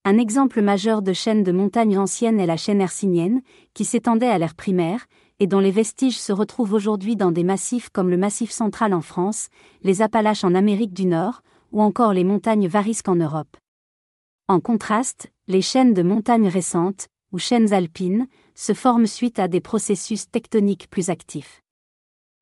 Un 0.02 0.16
exemple 0.16 0.62
majeur 0.62 1.02
de 1.02 1.12
chaîne 1.12 1.42
de 1.42 1.52
montagnes 1.52 1.98
anciennes 1.98 2.40
est 2.40 2.46
la 2.46 2.56
chaîne 2.56 2.80
hercynienne, 2.80 3.42
qui 3.74 3.84
s'étendait 3.84 4.28
à 4.28 4.38
l'ère 4.38 4.54
primaire, 4.54 5.04
et 5.40 5.46
dont 5.46 5.60
les 5.60 5.70
vestiges 5.70 6.18
se 6.18 6.32
retrouvent 6.32 6.72
aujourd'hui 6.72 7.16
dans 7.16 7.30
des 7.30 7.44
massifs 7.44 7.90
comme 7.90 8.08
le 8.08 8.16
Massif 8.16 8.50
central 8.50 8.94
en 8.94 9.02
France, 9.02 9.48
les 9.82 10.00
Appalaches 10.00 10.42
en 10.42 10.54
Amérique 10.54 10.94
du 10.94 11.04
Nord, 11.04 11.42
ou 11.70 11.82
encore 11.82 12.14
les 12.14 12.24
montagnes 12.24 12.66
Varisques 12.66 13.08
en 13.08 13.16
Europe. 13.16 13.58
En 14.48 14.58
contraste, 14.58 15.30
les 15.48 15.60
chaînes 15.60 15.92
de 15.92 16.02
montagnes 16.02 16.48
récentes, 16.48 17.08
ou 17.30 17.38
chaînes 17.38 17.74
alpines, 17.74 18.26
se 18.54 18.72
forment 18.72 19.06
suite 19.06 19.38
à 19.38 19.48
des 19.48 19.60
processus 19.60 20.30
tectoniques 20.30 20.88
plus 20.88 21.10
actifs. 21.10 21.60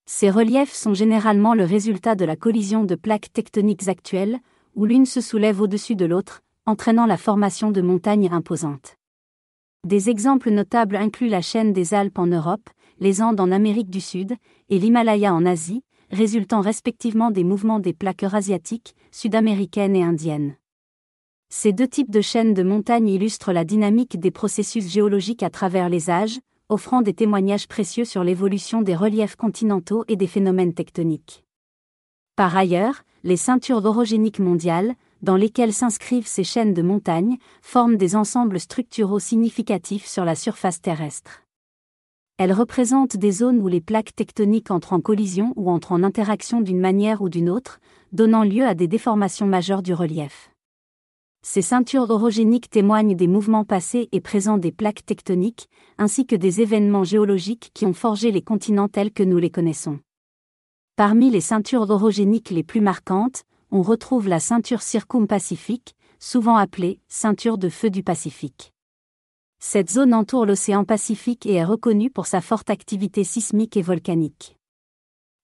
Ces 0.07 0.31
reliefs 0.31 0.73
sont 0.73 0.95
généralement 0.95 1.55
le 1.55 1.65
résultat 1.65 2.15
de 2.15 2.25
la 2.25 2.37
collision 2.37 2.85
de 2.85 2.95
plaques 2.95 3.33
tectoniques 3.33 3.89
actuelles, 3.89 4.39
où 4.77 4.85
l'une 4.85 5.07
se 5.07 5.21
soulève 5.21 5.61
au-dessus 5.61 5.97
de 5.97 6.07
l'autre, 6.07 6.41
entraînant 6.69 7.07
la 7.07 7.17
formation 7.17 7.71
de 7.71 7.81
montagnes 7.81 8.29
imposantes. 8.31 8.99
Des 9.87 10.11
exemples 10.11 10.51
notables 10.51 10.97
incluent 10.97 11.31
la 11.31 11.41
chaîne 11.41 11.73
des 11.73 11.95
Alpes 11.95 12.19
en 12.19 12.27
Europe, 12.27 12.69
les 13.01 13.23
Andes 13.23 13.41
en 13.41 13.51
Amérique 13.51 13.89
du 13.89 14.03
Sud, 14.03 14.35
et 14.69 14.79
l'Himalaya 14.79 15.33
en 15.33 15.47
Asie, 15.47 15.83
résultant 16.11 16.61
respectivement 16.61 17.31
des 17.31 17.43
mouvements 17.43 17.79
des 17.79 17.95
plaques 17.95 18.23
eurasiatiques, 18.23 18.95
sud-américaines 19.13 19.97
et 19.97 20.03
indiennes. 20.03 20.57
Ces 21.49 21.73
deux 21.73 21.89
types 21.89 22.11
de 22.11 22.21
chaînes 22.21 22.53
de 22.53 22.63
montagnes 22.63 23.09
illustrent 23.09 23.55
la 23.55 23.65
dynamique 23.65 24.21
des 24.21 24.31
processus 24.31 24.87
géologiques 24.91 25.43
à 25.43 25.49
travers 25.49 25.89
les 25.89 26.11
âges, 26.11 26.39
offrant 26.69 27.01
des 27.01 27.15
témoignages 27.15 27.67
précieux 27.67 28.05
sur 28.05 28.25
l'évolution 28.25 28.83
des 28.83 28.95
reliefs 28.95 29.37
continentaux 29.37 30.05
et 30.07 30.17
des 30.17 30.27
phénomènes 30.27 30.75
tectoniques. 30.75 31.45
Par 32.37 32.55
ailleurs, 32.55 33.05
les 33.25 33.39
ceintures 33.39 33.85
orogéniques 33.87 34.39
mondiales, 34.39 34.95
dans 35.23 35.37
lesquelles 35.37 35.73
s'inscrivent 35.73 36.27
ces 36.27 36.45
chaînes 36.45 36.75
de 36.75 36.83
montagnes, 36.83 37.39
forment 37.63 37.97
des 37.97 38.17
ensembles 38.17 38.61
structuraux 38.61 39.19
significatifs 39.19 40.07
sur 40.07 40.25
la 40.25 40.35
surface 40.35 40.81
terrestre. 40.81 41.43
Elles 42.39 42.53
représentent 42.53 43.17
des 43.17 43.33
zones 43.33 43.61
où 43.61 43.67
les 43.67 43.81
plaques 43.81 44.15
tectoniques 44.15 44.71
entrent 44.71 44.93
en 44.93 45.01
collision 45.01 45.53
ou 45.57 45.71
entrent 45.71 45.93
en 45.93 46.05
interaction 46.05 46.61
d'une 46.61 46.81
manière 46.81 47.21
ou 47.21 47.29
d'une 47.29 47.51
autre, 47.51 47.81
donnant 48.13 48.45
lieu 48.45 48.65
à 48.65 48.75
des 48.75 48.87
déformations 48.87 49.47
majeures 49.47 49.83
du 49.83 49.93
relief. 49.93 50.51
Ces 51.43 51.63
ceintures 51.63 52.11
orogéniques 52.11 52.71
témoignent 52.71 53.17
des 53.17 53.27
mouvements 53.27 53.65
passés 53.65 54.09
et 54.13 54.21
présents 54.21 54.59
des 54.59 54.73
plaques 54.73 55.05
tectoniques, 55.05 55.69
ainsi 55.97 56.27
que 56.27 56.37
des 56.37 56.61
événements 56.61 57.05
géologiques 57.05 57.71
qui 57.75 57.87
ont 57.87 57.93
forgé 57.93 58.31
les 58.31 58.43
continents 58.43 58.89
tels 58.89 59.13
que 59.13 59.23
nous 59.23 59.39
les 59.39 59.51
connaissons. 59.51 59.99
Parmi 60.97 61.31
les 61.31 61.41
ceintures 61.41 61.91
orogéniques 61.91 62.51
les 62.51 62.65
plus 62.65 62.81
marquantes, 62.81 63.45
on 63.71 63.83
retrouve 63.83 64.29
la 64.29 64.41
ceinture 64.41 64.83
circumpacifique, 64.83 65.95
souvent 66.19 66.57
appelée 66.57 67.01
ceinture 67.09 67.59
de 67.59 67.69
feu 67.69 67.91
du 67.91 68.03
Pacifique. 68.03 68.73
Cette 69.61 69.91
zone 69.91 70.15
entoure 70.15 70.47
l'océan 70.47 70.85
Pacifique 70.85 71.45
et 71.47 71.55
est 71.55 71.65
reconnue 71.65 72.11
pour 72.11 72.27
sa 72.27 72.41
forte 72.41 72.71
activité 72.71 73.25
sismique 73.25 73.77
et 73.77 73.83
volcanique. 73.83 74.57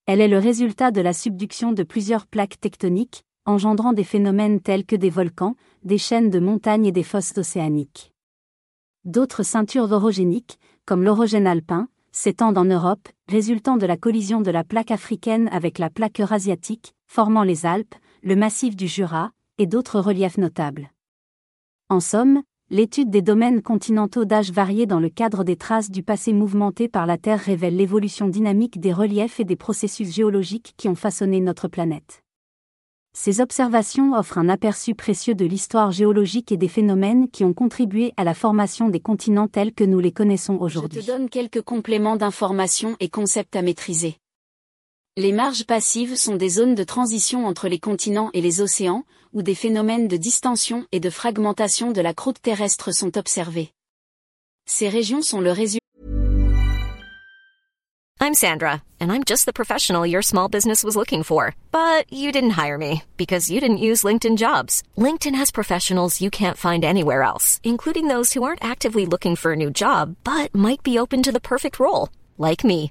Elle 0.06 0.20
est 0.20 0.28
le 0.28 0.38
résultat 0.38 0.90
de 0.90 1.00
la 1.00 1.12
subduction 1.12 1.72
de 1.72 1.82
plusieurs 1.82 2.26
plaques 2.26 2.60
tectoniques, 2.60 3.24
engendrant 3.46 3.92
des 3.92 4.04
phénomènes 4.04 4.60
tels 4.60 4.86
que 4.86 4.96
des 4.96 5.10
volcans, 5.10 5.56
des 5.82 5.98
chaînes 5.98 6.30
de 6.30 6.38
montagnes 6.38 6.86
et 6.86 6.92
des 6.92 7.02
fosses 7.02 7.36
océaniques. 7.36 8.12
D'autres 9.04 9.42
ceintures 9.42 9.92
orogéniques, 9.92 10.58
comme 10.86 11.02
l'orogène 11.02 11.46
alpin, 11.46 11.88
s'étendent 12.12 12.58
en 12.58 12.64
Europe, 12.64 13.08
résultant 13.28 13.76
de 13.76 13.86
la 13.86 13.96
collision 13.96 14.40
de 14.40 14.50
la 14.50 14.64
plaque 14.64 14.92
africaine 14.92 15.48
avec 15.48 15.78
la 15.78 15.90
plaque 15.90 16.20
eurasiatique, 16.20 16.94
formant 17.06 17.42
les 17.42 17.66
Alpes, 17.66 17.94
le 18.24 18.36
massif 18.36 18.74
du 18.74 18.88
Jura, 18.88 19.32
et 19.58 19.66
d'autres 19.66 20.00
reliefs 20.00 20.38
notables. 20.38 20.90
En 21.90 22.00
somme, 22.00 22.42
l'étude 22.70 23.10
des 23.10 23.20
domaines 23.20 23.60
continentaux 23.60 24.24
d'âge 24.24 24.50
variés 24.50 24.86
dans 24.86 24.98
le 24.98 25.10
cadre 25.10 25.44
des 25.44 25.56
traces 25.56 25.90
du 25.90 26.02
passé 26.02 26.32
mouvementé 26.32 26.88
par 26.88 27.04
la 27.04 27.18
Terre 27.18 27.38
révèle 27.38 27.76
l'évolution 27.76 28.26
dynamique 28.26 28.80
des 28.80 28.94
reliefs 28.94 29.40
et 29.40 29.44
des 29.44 29.56
processus 29.56 30.10
géologiques 30.10 30.72
qui 30.78 30.88
ont 30.88 30.94
façonné 30.94 31.40
notre 31.40 31.68
planète. 31.68 32.22
Ces 33.12 33.42
observations 33.42 34.14
offrent 34.14 34.38
un 34.38 34.48
aperçu 34.48 34.94
précieux 34.94 35.34
de 35.34 35.44
l'histoire 35.44 35.92
géologique 35.92 36.50
et 36.50 36.56
des 36.56 36.68
phénomènes 36.68 37.28
qui 37.28 37.44
ont 37.44 37.52
contribué 37.52 38.14
à 38.16 38.24
la 38.24 38.32
formation 38.32 38.88
des 38.88 39.00
continents 39.00 39.48
tels 39.48 39.74
que 39.74 39.84
nous 39.84 40.00
les 40.00 40.12
connaissons 40.12 40.56
aujourd'hui. 40.58 41.02
Je 41.02 41.06
te 41.06 41.12
donne 41.12 41.28
quelques 41.28 41.62
compléments 41.62 42.16
d'informations 42.16 42.96
et 43.00 43.10
concepts 43.10 43.54
à 43.54 43.60
maîtriser. 43.60 44.16
Les 45.16 45.30
marges 45.30 45.62
passives 45.62 46.16
sont 46.16 46.34
des 46.34 46.48
zones 46.48 46.74
de 46.74 46.82
transition 46.82 47.46
entre 47.46 47.68
les 47.68 47.78
continents 47.78 48.30
et 48.32 48.40
les 48.40 48.60
océans, 48.60 49.04
où 49.32 49.42
des 49.42 49.54
phénomènes 49.54 50.08
de 50.08 50.16
distension 50.16 50.86
et 50.90 50.98
de 50.98 51.08
fragmentation 51.08 51.92
de 51.92 52.00
la 52.00 52.12
croûte 52.14 52.42
terrestre 52.42 52.90
sont 52.92 53.16
observés. 53.16 53.70
Ces 54.66 54.88
régions 54.88 55.22
sont 55.22 55.40
le 55.40 55.52
résultat 55.52 55.78
I'm 58.20 58.34
Sandra, 58.34 58.82
and 59.00 59.12
I'm 59.12 59.22
just 59.22 59.46
the 59.46 59.52
professional 59.52 60.04
your 60.04 60.20
small 60.20 60.48
business 60.48 60.82
was 60.82 60.96
looking 60.96 61.22
for. 61.22 61.54
But 61.70 62.12
you 62.12 62.32
didn't 62.32 62.58
hire 62.58 62.76
me 62.76 63.04
because 63.16 63.48
you 63.48 63.60
didn't 63.60 63.78
use 63.78 64.02
LinkedIn 64.02 64.36
jobs. 64.36 64.82
LinkedIn 64.98 65.36
has 65.36 65.52
professionals 65.52 66.20
you 66.20 66.30
can't 66.30 66.58
find 66.58 66.84
anywhere 66.84 67.22
else, 67.22 67.60
including 67.62 68.08
those 68.08 68.32
who 68.32 68.42
aren't 68.42 68.64
actively 68.64 69.06
looking 69.06 69.36
for 69.36 69.52
a 69.52 69.56
new 69.56 69.70
job, 69.70 70.16
but 70.24 70.52
might 70.52 70.82
be 70.82 70.98
open 70.98 71.22
to 71.22 71.30
the 71.30 71.38
perfect 71.38 71.78
role, 71.78 72.08
like 72.36 72.64
me. 72.64 72.90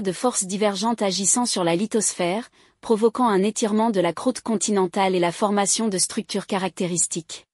De 0.00 0.12
forces 0.12 0.44
divergentes 0.44 1.02
agissant 1.02 1.46
sur 1.46 1.64
la 1.64 1.74
lithosphère, 1.74 2.48
provoquant 2.80 3.28
un 3.28 3.42
étirement 3.42 3.90
de 3.90 4.00
la 4.00 4.12
croûte 4.12 4.40
continentale 4.40 5.14
et 5.16 5.18
la 5.18 5.32
formation 5.32 5.88
de 5.88 5.98
structures 5.98 6.46
caractéristiques. 6.46 7.46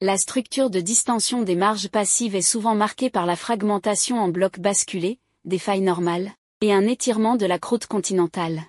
La 0.00 0.18
structure 0.18 0.68
de 0.68 0.80
distension 0.80 1.42
des 1.42 1.54
marges 1.54 1.88
passives 1.88 2.34
est 2.34 2.42
souvent 2.42 2.74
marquée 2.74 3.08
par 3.08 3.24
la 3.24 3.36
fragmentation 3.36 4.18
en 4.20 4.28
blocs 4.28 4.58
basculés, 4.58 5.18
des 5.44 5.58
failles 5.58 5.80
normales, 5.80 6.32
et 6.60 6.72
un 6.72 6.86
étirement 6.86 7.36
de 7.36 7.46
la 7.46 7.58
croûte 7.58 7.86
continentale. 7.86 8.64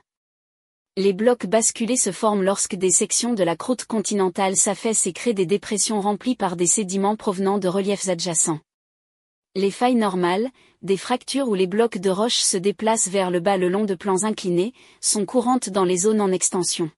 Les 0.95 1.11
blocs 1.11 1.47
basculés 1.47 1.97
se 1.97 2.11
forment 2.11 2.43
lorsque 2.43 2.75
des 2.75 2.91
sections 2.91 3.33
de 3.33 3.43
la 3.43 3.55
croûte 3.55 3.85
continentale 3.85 4.55
s'affaissent 4.55 5.07
et 5.07 5.13
créent 5.13 5.33
des 5.33 5.45
dépressions 5.45 5.99
remplies 5.99 6.35
par 6.35 6.55
des 6.55 6.67
sédiments 6.67 7.15
provenant 7.15 7.57
de 7.57 7.67
reliefs 7.67 8.07
adjacents. 8.07 8.59
Les 9.57 9.71
failles 9.71 9.95
normales, 9.95 10.49
des 10.81 10.97
fractures 10.97 11.47
où 11.47 11.55
les 11.55 11.65
blocs 11.65 11.97
de 11.97 12.09
roche 12.09 12.39
se 12.39 12.57
déplacent 12.57 13.07
vers 13.07 13.31
le 13.31 13.39
bas 13.39 13.55
le 13.55 13.69
long 13.69 13.85
de 13.85 13.95
plans 13.95 14.25
inclinés, 14.25 14.73
sont 14.99 15.25
courantes 15.25 15.69
dans 15.69 15.85
les 15.85 15.99
zones 15.99 16.19
en 16.19 16.33
extension. 16.33 16.91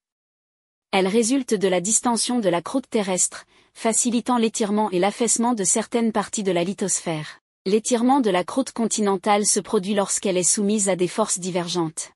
Elles 0.92 1.08
résultent 1.08 1.54
de 1.54 1.68
la 1.68 1.82
distension 1.82 2.40
de 2.40 2.50
la 2.50 2.64
croûte 2.64 2.90
terrestre, 2.90 3.46
facilitant 3.76 4.40
l'étirement 4.40 4.90
et 4.90 4.98
l'affaissement 4.98 5.54
de 5.54 5.64
certaines 5.64 6.12
parties 6.12 6.42
de 6.42 6.52
la 6.52 6.64
lithosphère. 6.64 7.42
L'étirement 7.68 8.22
de 8.22 8.32
la 8.32 8.44
croûte 8.44 8.72
continentale 8.72 9.46
se 9.46 9.60
produit 9.60 9.94
lorsqu'elle 9.94 10.38
est 10.38 10.42
soumise 10.42 10.90
à 10.90 10.96
des 10.96 11.08
forces 11.08 11.38
divergentes. 11.38 12.14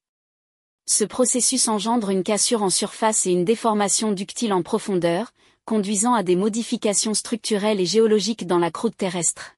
Ce 0.88 1.04
processus 1.04 1.68
engendre 1.68 2.10
une 2.10 2.24
cassure 2.24 2.64
en 2.64 2.72
surface 2.72 3.28
et 3.28 3.32
une 3.32 3.46
déformation 3.46 4.12
ductile 4.12 4.54
en 4.54 4.64
profondeur, 4.64 5.34
conduisant 5.66 6.16
à 6.16 6.24
des 6.24 6.36
modifications 6.36 7.14
structurelles 7.14 7.80
et 7.80 7.86
géologiques 7.86 8.48
dans 8.48 8.58
la 8.58 8.72
croûte 8.72 8.98
terrestre. 8.98 9.54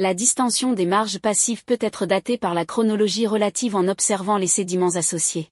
La 0.00 0.12
distension 0.12 0.72
des 0.72 0.86
marges 0.86 1.20
passives 1.20 1.64
peut 1.64 1.78
être 1.80 2.04
datée 2.04 2.36
par 2.36 2.52
la 2.52 2.64
chronologie 2.64 3.28
relative 3.28 3.76
en 3.76 3.86
observant 3.86 4.38
les 4.38 4.48
sédiments 4.48 4.96
associés. 4.96 5.50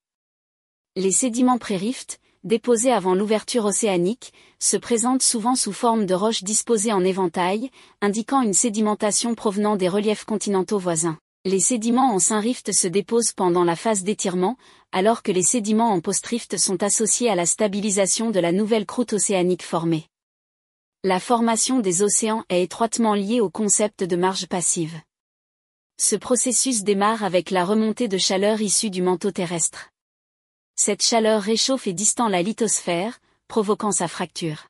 Les 0.96 1.12
sédiments 1.12 1.58
pré-rift, 1.58 2.18
déposés 2.42 2.90
avant 2.90 3.14
l'ouverture 3.14 3.66
océanique, 3.66 4.32
se 4.58 4.76
présentent 4.76 5.22
souvent 5.22 5.54
sous 5.54 5.72
forme 5.72 6.06
de 6.06 6.14
roches 6.14 6.42
disposées 6.42 6.92
en 6.92 7.04
éventail, 7.04 7.70
indiquant 8.00 8.42
une 8.42 8.52
sédimentation 8.52 9.36
provenant 9.36 9.76
des 9.76 9.88
reliefs 9.88 10.24
continentaux 10.24 10.80
voisins. 10.80 11.18
Les 11.44 11.60
sédiments 11.60 12.12
en 12.12 12.18
Saint-Rift 12.18 12.72
se 12.72 12.88
déposent 12.88 13.34
pendant 13.34 13.62
la 13.62 13.76
phase 13.76 14.02
d'étirement, 14.02 14.56
alors 14.90 15.22
que 15.22 15.30
les 15.30 15.44
sédiments 15.44 15.92
en 15.92 16.00
post-rift 16.00 16.58
sont 16.58 16.82
associés 16.82 17.30
à 17.30 17.36
la 17.36 17.46
stabilisation 17.46 18.32
de 18.32 18.40
la 18.40 18.50
nouvelle 18.50 18.86
croûte 18.86 19.12
océanique 19.12 19.62
formée. 19.62 20.08
La 21.04 21.18
formation 21.18 21.80
des 21.80 22.02
océans 22.02 22.44
est 22.48 22.62
étroitement 22.62 23.14
liée 23.14 23.40
au 23.40 23.50
concept 23.50 24.04
de 24.04 24.14
marge 24.14 24.46
passive. 24.46 25.00
Ce 25.98 26.14
processus 26.14 26.84
démarre 26.84 27.24
avec 27.24 27.50
la 27.50 27.64
remontée 27.64 28.06
de 28.06 28.18
chaleur 28.18 28.60
issue 28.60 28.88
du 28.88 29.02
manteau 29.02 29.32
terrestre. 29.32 29.90
Cette 30.76 31.02
chaleur 31.02 31.42
réchauffe 31.42 31.88
et 31.88 31.92
distend 31.92 32.28
la 32.28 32.40
lithosphère, 32.40 33.18
provoquant 33.48 33.90
sa 33.90 34.06
fracture. 34.06 34.68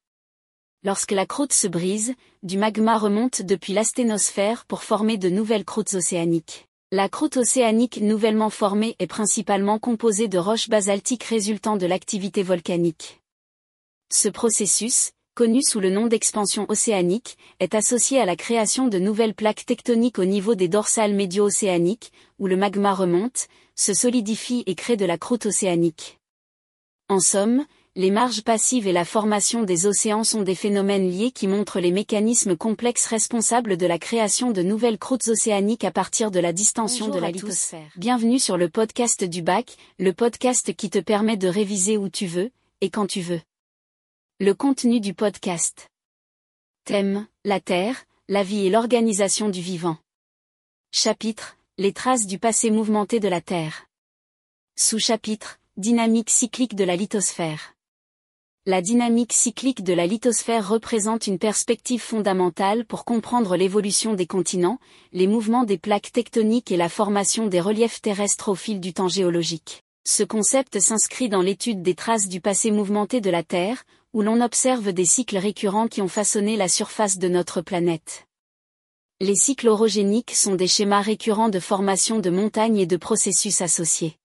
Lorsque 0.84 1.10
la 1.10 1.26
croûte 1.26 1.52
se 1.52 1.68
brise, 1.68 2.14
du 2.42 2.56
magma 2.56 2.96
remonte 2.96 3.42
depuis 3.42 3.74
l'asténosphère 3.74 4.64
pour 4.64 4.84
former 4.84 5.18
de 5.18 5.28
nouvelles 5.28 5.66
croûtes 5.66 5.92
océaniques. 5.92 6.66
La 6.92 7.10
croûte 7.10 7.36
océanique 7.36 8.00
nouvellement 8.00 8.48
formée 8.48 8.96
est 9.00 9.06
principalement 9.06 9.78
composée 9.78 10.28
de 10.28 10.38
roches 10.38 10.70
basaltiques 10.70 11.24
résultant 11.24 11.76
de 11.76 11.84
l'activité 11.84 12.42
volcanique. 12.42 13.20
Ce 14.10 14.30
processus, 14.30 15.12
connu 15.34 15.62
sous 15.62 15.80
le 15.80 15.90
nom 15.90 16.06
d'expansion 16.06 16.66
océanique, 16.68 17.38
est 17.60 17.74
associé 17.74 18.20
à 18.20 18.26
la 18.26 18.36
création 18.36 18.88
de 18.88 18.98
nouvelles 18.98 19.34
plaques 19.34 19.64
tectoniques 19.64 20.18
au 20.18 20.24
niveau 20.24 20.54
des 20.54 20.68
dorsales 20.68 21.14
médio-océaniques, 21.14 22.12
où 22.38 22.46
le 22.46 22.56
magma 22.56 22.92
remonte, 22.92 23.48
se 23.74 23.94
solidifie 23.94 24.62
et 24.66 24.74
crée 24.74 24.96
de 24.96 25.06
la 25.06 25.18
croûte 25.18 25.46
océanique. 25.46 26.18
En 27.08 27.20
somme, 27.20 27.64
les 27.94 28.10
marges 28.10 28.42
passives 28.42 28.86
et 28.86 28.92
la 28.92 29.04
formation 29.04 29.64
des 29.64 29.86
océans 29.86 30.24
sont 30.24 30.40
des 30.40 30.54
phénomènes 30.54 31.10
liés 31.10 31.30
qui 31.30 31.46
montrent 31.46 31.78
les 31.78 31.90
mécanismes 31.90 32.56
complexes 32.56 33.06
responsables 33.06 33.76
de 33.76 33.86
la 33.86 33.98
création 33.98 34.50
de 34.50 34.62
nouvelles 34.62 34.98
croûtes 34.98 35.28
océaniques 35.28 35.84
à 35.84 35.90
partir 35.90 36.30
de 36.30 36.40
la 36.40 36.54
distension 36.54 37.08
de 37.08 37.18
la 37.18 37.30
lithosphère. 37.30 37.92
Bienvenue 37.96 38.38
sur 38.38 38.56
le 38.56 38.70
podcast 38.70 39.24
du 39.24 39.42
bac, 39.42 39.76
le 39.98 40.14
podcast 40.14 40.74
qui 40.74 40.88
te 40.88 41.00
permet 41.00 41.36
de 41.36 41.48
réviser 41.48 41.98
où 41.98 42.08
tu 42.08 42.26
veux, 42.26 42.50
et 42.80 42.88
quand 42.88 43.06
tu 43.06 43.20
veux. 43.20 43.40
Le 44.44 44.54
contenu 44.54 44.98
du 44.98 45.14
podcast. 45.14 45.86
Thème, 46.84 47.28
la 47.44 47.60
Terre, 47.60 48.02
la 48.26 48.42
vie 48.42 48.66
et 48.66 48.70
l'organisation 48.70 49.48
du 49.48 49.60
vivant. 49.60 49.98
Chapitre, 50.90 51.56
les 51.78 51.92
traces 51.92 52.26
du 52.26 52.40
passé 52.40 52.72
mouvementé 52.72 53.20
de 53.20 53.28
la 53.28 53.40
Terre. 53.40 53.86
Sous-chapitre, 54.76 55.60
dynamique 55.76 56.28
cyclique 56.28 56.74
de 56.74 56.82
la 56.82 56.96
lithosphère. 56.96 57.74
La 58.66 58.82
dynamique 58.82 59.32
cyclique 59.32 59.84
de 59.84 59.92
la 59.92 60.08
lithosphère 60.08 60.68
représente 60.68 61.28
une 61.28 61.38
perspective 61.38 62.02
fondamentale 62.02 62.84
pour 62.84 63.04
comprendre 63.04 63.56
l'évolution 63.56 64.14
des 64.14 64.26
continents, 64.26 64.80
les 65.12 65.28
mouvements 65.28 65.62
des 65.62 65.78
plaques 65.78 66.10
tectoniques 66.10 66.72
et 66.72 66.76
la 66.76 66.88
formation 66.88 67.46
des 67.46 67.60
reliefs 67.60 68.02
terrestres 68.02 68.48
au 68.48 68.56
fil 68.56 68.80
du 68.80 68.92
temps 68.92 69.06
géologique. 69.06 69.84
Ce 70.04 70.24
concept 70.24 70.80
s'inscrit 70.80 71.28
dans 71.28 71.42
l'étude 71.42 71.80
des 71.80 71.94
traces 71.94 72.26
du 72.26 72.40
passé 72.40 72.72
mouvementé 72.72 73.20
de 73.20 73.30
la 73.30 73.44
Terre, 73.44 73.84
où 74.12 74.22
l'on 74.22 74.40
observe 74.40 74.92
des 74.92 75.04
cycles 75.04 75.38
récurrents 75.38 75.88
qui 75.88 76.02
ont 76.02 76.08
façonné 76.08 76.56
la 76.56 76.68
surface 76.68 77.18
de 77.18 77.28
notre 77.28 77.62
planète. 77.62 78.26
Les 79.20 79.36
cycles 79.36 79.68
orogéniques 79.68 80.34
sont 80.34 80.54
des 80.54 80.66
schémas 80.66 81.00
récurrents 81.00 81.48
de 81.48 81.60
formation 81.60 82.18
de 82.18 82.28
montagnes 82.28 82.78
et 82.78 82.86
de 82.86 82.96
processus 82.96 83.62
associés. 83.62 84.16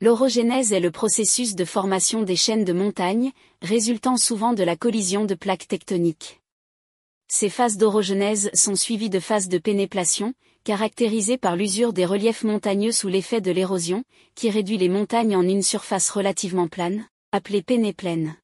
L'orogénèse 0.00 0.72
est 0.72 0.80
le 0.80 0.90
processus 0.90 1.54
de 1.54 1.64
formation 1.64 2.22
des 2.22 2.36
chaînes 2.36 2.64
de 2.64 2.72
montagnes, 2.72 3.32
résultant 3.62 4.16
souvent 4.16 4.52
de 4.52 4.62
la 4.62 4.76
collision 4.76 5.24
de 5.24 5.34
plaques 5.34 5.68
tectoniques. 5.68 6.40
Ces 7.28 7.48
phases 7.48 7.78
d'orogenèse 7.78 8.50
sont 8.52 8.76
suivies 8.76 9.10
de 9.10 9.20
phases 9.20 9.48
de 9.48 9.58
pénéplation, 9.58 10.34
caractérisées 10.64 11.38
par 11.38 11.56
l'usure 11.56 11.92
des 11.92 12.04
reliefs 12.04 12.44
montagneux 12.44 12.92
sous 12.92 13.08
l'effet 13.08 13.40
de 13.40 13.50
l'érosion, 13.50 14.04
qui 14.34 14.50
réduit 14.50 14.76
les 14.76 14.88
montagnes 14.88 15.34
en 15.34 15.42
une 15.42 15.62
surface 15.62 16.10
relativement 16.10 16.68
plane, 16.68 17.06
appelée 17.32 17.62
pénéplaine. 17.62 18.36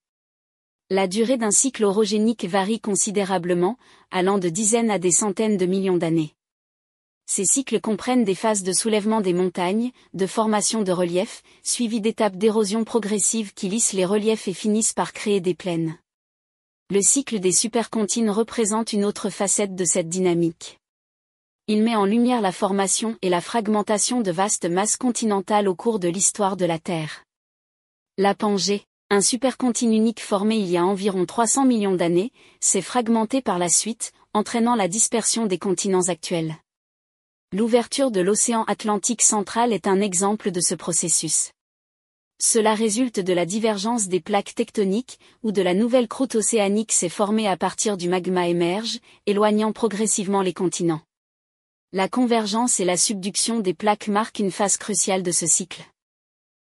La 0.91 1.07
durée 1.07 1.37
d'un 1.37 1.51
cycle 1.51 1.85
orogénique 1.85 2.47
varie 2.47 2.81
considérablement, 2.81 3.77
allant 4.11 4.39
de 4.39 4.49
dizaines 4.49 4.91
à 4.91 4.99
des 4.99 5.11
centaines 5.11 5.59
de 5.59 5.67
millions 5.67 5.99
d'années. 5.99 6.35
Ces 7.27 7.45
cycles 7.45 7.83
comprennent 7.83 8.25
des 8.25 8.35
phases 8.35 8.63
de 8.63 8.73
soulèvement 8.73 9.21
des 9.21 9.35
montagnes, 9.35 9.93
de 10.15 10.27
formation 10.27 10.83
de 10.83 10.91
reliefs, 10.91 11.43
suivies 11.63 12.01
d'étapes 12.01 12.37
d'érosion 12.37 12.85
progressive 12.85 13.53
qui 13.53 13.69
lissent 13.69 13.93
les 13.93 14.07
reliefs 14.07 14.49
et 14.49 14.55
finissent 14.55 14.95
par 14.95 15.13
créer 15.13 15.43
des 15.43 15.53
plaines. 15.53 15.99
Le 16.89 17.03
cycle 17.03 17.39
des 17.39 17.53
supercontinents 17.53 18.33
représente 18.33 18.95
une 18.95 19.05
autre 19.05 19.29
facette 19.29 19.75
de 19.75 19.85
cette 19.85 20.09
dynamique. 20.09 20.79
Il 21.67 21.83
met 21.83 21.97
en 21.97 22.07
lumière 22.07 22.41
la 22.41 22.51
formation 22.51 23.19
et 23.21 23.29
la 23.29 23.43
fragmentation 23.43 24.23
de 24.23 24.31
vastes 24.31 24.65
masses 24.65 24.97
continentales 24.97 25.69
au 25.69 25.75
cours 25.75 25.99
de 25.99 26.09
l'histoire 26.09 26.57
de 26.57 26.65
la 26.65 26.79
Terre. 26.79 27.25
La 28.17 28.35
Pangée, 28.35 28.88
un 29.11 29.23
supercontinent 29.23 29.95
unique 29.95 30.21
formé 30.21 30.57
il 30.57 30.69
y 30.69 30.77
a 30.77 30.85
environ 30.85 31.25
300 31.25 31.65
millions 31.65 31.95
d'années, 31.95 32.31
s'est 32.61 32.83
fragmenté 32.83 33.41
par 33.41 33.59
la 33.59 33.71
suite, 33.71 34.13
entraînant 34.35 34.75
la 34.75 34.87
dispersion 34.87 35.47
des 35.47 35.59
continents 35.59 36.09
actuels. 36.09 36.57
L'ouverture 37.53 38.11
de 38.11 38.21
l'océan 38.21 38.65
Atlantique 38.65 39.23
central 39.23 39.73
est 39.73 39.87
un 39.87 40.03
exemple 40.03 40.51
de 40.51 40.61
ce 40.61 40.75
processus. 40.75 41.53
Cela 42.39 42.75
résulte 42.75 43.19
de 43.19 43.33
la 43.33 43.47
divergence 43.47 44.09
des 44.09 44.21
plaques 44.21 44.55
tectoniques, 44.55 45.19
où 45.43 45.53
de 45.53 45.63
la 45.63 45.73
nouvelle 45.73 46.07
croûte 46.07 46.35
océanique 46.35 46.93
s'est 46.93 47.09
formée 47.09 47.49
à 47.49 47.57
partir 47.57 47.97
du 47.97 48.11
magma 48.11 48.47
émerge, 48.47 49.01
éloignant 49.25 49.73
progressivement 49.73 50.43
les 50.43 50.53
continents. 50.53 51.01
La 51.95 52.11
convergence 52.11 52.79
et 52.79 52.85
la 52.85 52.99
subduction 52.99 53.61
des 53.61 53.73
plaques 53.73 54.09
marquent 54.09 54.41
une 54.41 54.53
phase 54.53 54.77
cruciale 54.77 55.23
de 55.23 55.33
ce 55.33 55.47
cycle. 55.47 55.83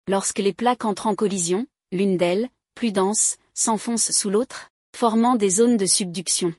Lorsque 0.07 0.37
les 0.39 0.53
plaques 0.53 0.85
entrent 0.85 1.07
en 1.07 1.15
collision, 1.15 1.65
l'une 1.91 2.17
d'elles, 2.17 2.49
plus 2.75 2.91
dense, 2.91 3.37
s'enfonce 3.53 4.11
sous 4.11 4.29
l'autre, 4.29 4.69
formant 4.95 5.35
des 5.35 5.49
zones 5.49 5.77
de 5.77 5.85
subduction. 5.85 6.53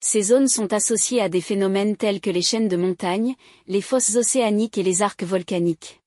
Ces 0.00 0.22
zones 0.22 0.48
sont 0.48 0.72
associées 0.72 1.20
à 1.20 1.28
des 1.28 1.40
phénomènes 1.40 1.96
tels 1.96 2.20
que 2.20 2.30
les 2.30 2.42
chaînes 2.42 2.68
de 2.68 2.76
montagnes, 2.76 3.34
les 3.66 3.80
fosses 3.80 4.14
océaniques 4.14 4.78
et 4.78 4.82
les 4.82 5.02
arcs 5.02 5.24
volcaniques. 5.24 6.00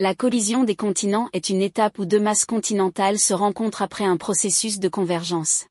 La 0.00 0.14
collision 0.14 0.64
des 0.64 0.74
continents 0.74 1.28
est 1.32 1.50
une 1.50 1.62
étape 1.62 2.00
où 2.00 2.06
deux 2.06 2.18
masses 2.18 2.46
continentales 2.46 3.20
se 3.20 3.34
rencontrent 3.34 3.82
après 3.82 4.04
un 4.04 4.16
processus 4.16 4.80
de 4.80 4.88
convergence. 4.88 5.66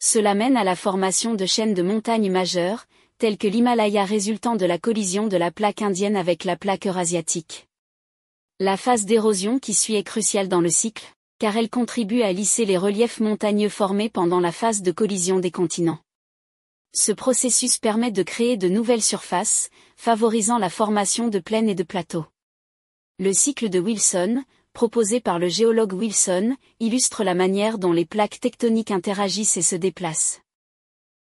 Cela 0.00 0.34
mène 0.34 0.56
à 0.56 0.64
la 0.64 0.74
formation 0.74 1.34
de 1.34 1.46
chaînes 1.46 1.74
de 1.74 1.82
montagnes 1.82 2.32
majeures, 2.32 2.86
telles 3.18 3.38
que 3.38 3.46
l'Himalaya 3.46 4.04
résultant 4.04 4.56
de 4.56 4.66
la 4.66 4.78
collision 4.78 5.28
de 5.28 5.36
la 5.36 5.52
plaque 5.52 5.82
indienne 5.82 6.16
avec 6.16 6.44
la 6.44 6.56
plaque 6.56 6.86
eurasiatique. 6.86 7.67
La 8.60 8.76
phase 8.76 9.04
d'érosion 9.04 9.60
qui 9.60 9.72
suit 9.72 9.94
est 9.94 10.02
cruciale 10.02 10.48
dans 10.48 10.60
le 10.60 10.68
cycle, 10.68 11.14
car 11.38 11.56
elle 11.56 11.70
contribue 11.70 12.22
à 12.22 12.32
lisser 12.32 12.64
les 12.64 12.76
reliefs 12.76 13.20
montagneux 13.20 13.68
formés 13.68 14.08
pendant 14.08 14.40
la 14.40 14.50
phase 14.50 14.82
de 14.82 14.90
collision 14.90 15.38
des 15.38 15.52
continents. 15.52 16.00
Ce 16.92 17.12
processus 17.12 17.78
permet 17.78 18.10
de 18.10 18.24
créer 18.24 18.56
de 18.56 18.68
nouvelles 18.68 19.02
surfaces, 19.02 19.70
favorisant 19.96 20.58
la 20.58 20.70
formation 20.70 21.28
de 21.28 21.38
plaines 21.38 21.68
et 21.68 21.76
de 21.76 21.84
plateaux. 21.84 22.26
Le 23.20 23.32
cycle 23.32 23.68
de 23.68 23.78
Wilson, 23.78 24.42
proposé 24.72 25.20
par 25.20 25.38
le 25.38 25.46
géologue 25.46 25.92
Wilson, 25.92 26.56
illustre 26.80 27.22
la 27.22 27.34
manière 27.34 27.78
dont 27.78 27.92
les 27.92 28.06
plaques 28.06 28.40
tectoniques 28.40 28.90
interagissent 28.90 29.56
et 29.56 29.62
se 29.62 29.76
déplacent. 29.76 30.40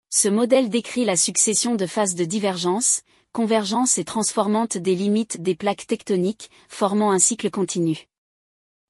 Ce 0.09 0.27
modèle 0.27 0.71
décrit 0.71 1.05
la 1.05 1.15
succession 1.15 1.75
de 1.75 1.85
phases 1.85 2.15
de 2.15 2.25
divergence, 2.25 3.01
convergence 3.33 3.97
et 3.97 4.03
transformante 4.03 4.77
des 4.77 4.95
limites 4.95 5.41
des 5.41 5.55
plaques 5.55 5.87
tectoniques, 5.87 6.49
formant 6.69 7.11
un 7.11 7.19
cycle 7.19 7.49
continu. 7.49 8.07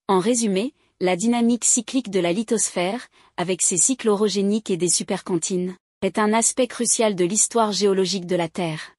En 0.07 0.19
résumé, 0.19 0.73
la 0.99 1.15
dynamique 1.15 1.65
cyclique 1.65 2.09
de 2.09 2.19
la 2.19 2.33
lithosphère, 2.33 3.07
avec 3.37 3.61
ses 3.61 3.77
cycles 3.77 4.09
orogéniques 4.09 4.71
et 4.71 4.77
des 4.77 4.89
supercontinents, 4.89 5.75
est 6.01 6.17
un 6.17 6.33
aspect 6.33 6.67
crucial 6.67 7.15
de 7.15 7.25
l'histoire 7.25 7.71
géologique 7.71 8.25
de 8.25 8.35
la 8.35 8.49
Terre. 8.49 8.93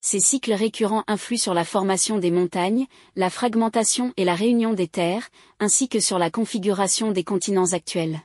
Ces 0.00 0.20
cycles 0.20 0.52
récurrents 0.52 1.04
influent 1.08 1.40
sur 1.40 1.54
la 1.54 1.64
formation 1.64 2.18
des 2.18 2.30
montagnes, 2.30 2.86
la 3.16 3.28
fragmentation 3.28 4.12
et 4.16 4.24
la 4.24 4.34
réunion 4.34 4.72
des 4.72 4.88
terres, 4.88 5.28
ainsi 5.58 5.88
que 5.88 6.00
sur 6.00 6.18
la 6.18 6.30
configuration 6.30 7.10
des 7.10 7.24
continents 7.24 7.72
actuels. 7.72 8.20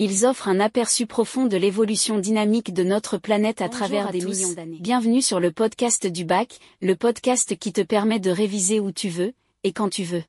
Ils 0.00 0.26
offrent 0.26 0.48
un 0.48 0.58
aperçu 0.58 1.06
profond 1.06 1.46
de 1.46 1.56
l'évolution 1.56 2.18
dynamique 2.18 2.74
de 2.74 2.82
notre 2.82 3.16
planète 3.16 3.60
à 3.60 3.66
Bonjour 3.68 3.78
travers 3.78 4.08
à 4.08 4.12
des 4.12 4.18
tous. 4.18 4.36
millions 4.36 4.52
d'années. 4.52 4.80
Bienvenue 4.80 5.22
sur 5.22 5.38
le 5.38 5.52
podcast 5.52 6.08
du 6.08 6.24
bac, 6.24 6.58
le 6.82 6.96
podcast 6.96 7.56
qui 7.56 7.72
te 7.72 7.80
permet 7.80 8.18
de 8.18 8.30
réviser 8.32 8.80
où 8.80 8.90
tu 8.90 9.08
veux, 9.08 9.32
et 9.62 9.72
quand 9.72 9.88
tu 9.88 10.02
veux. 10.02 10.24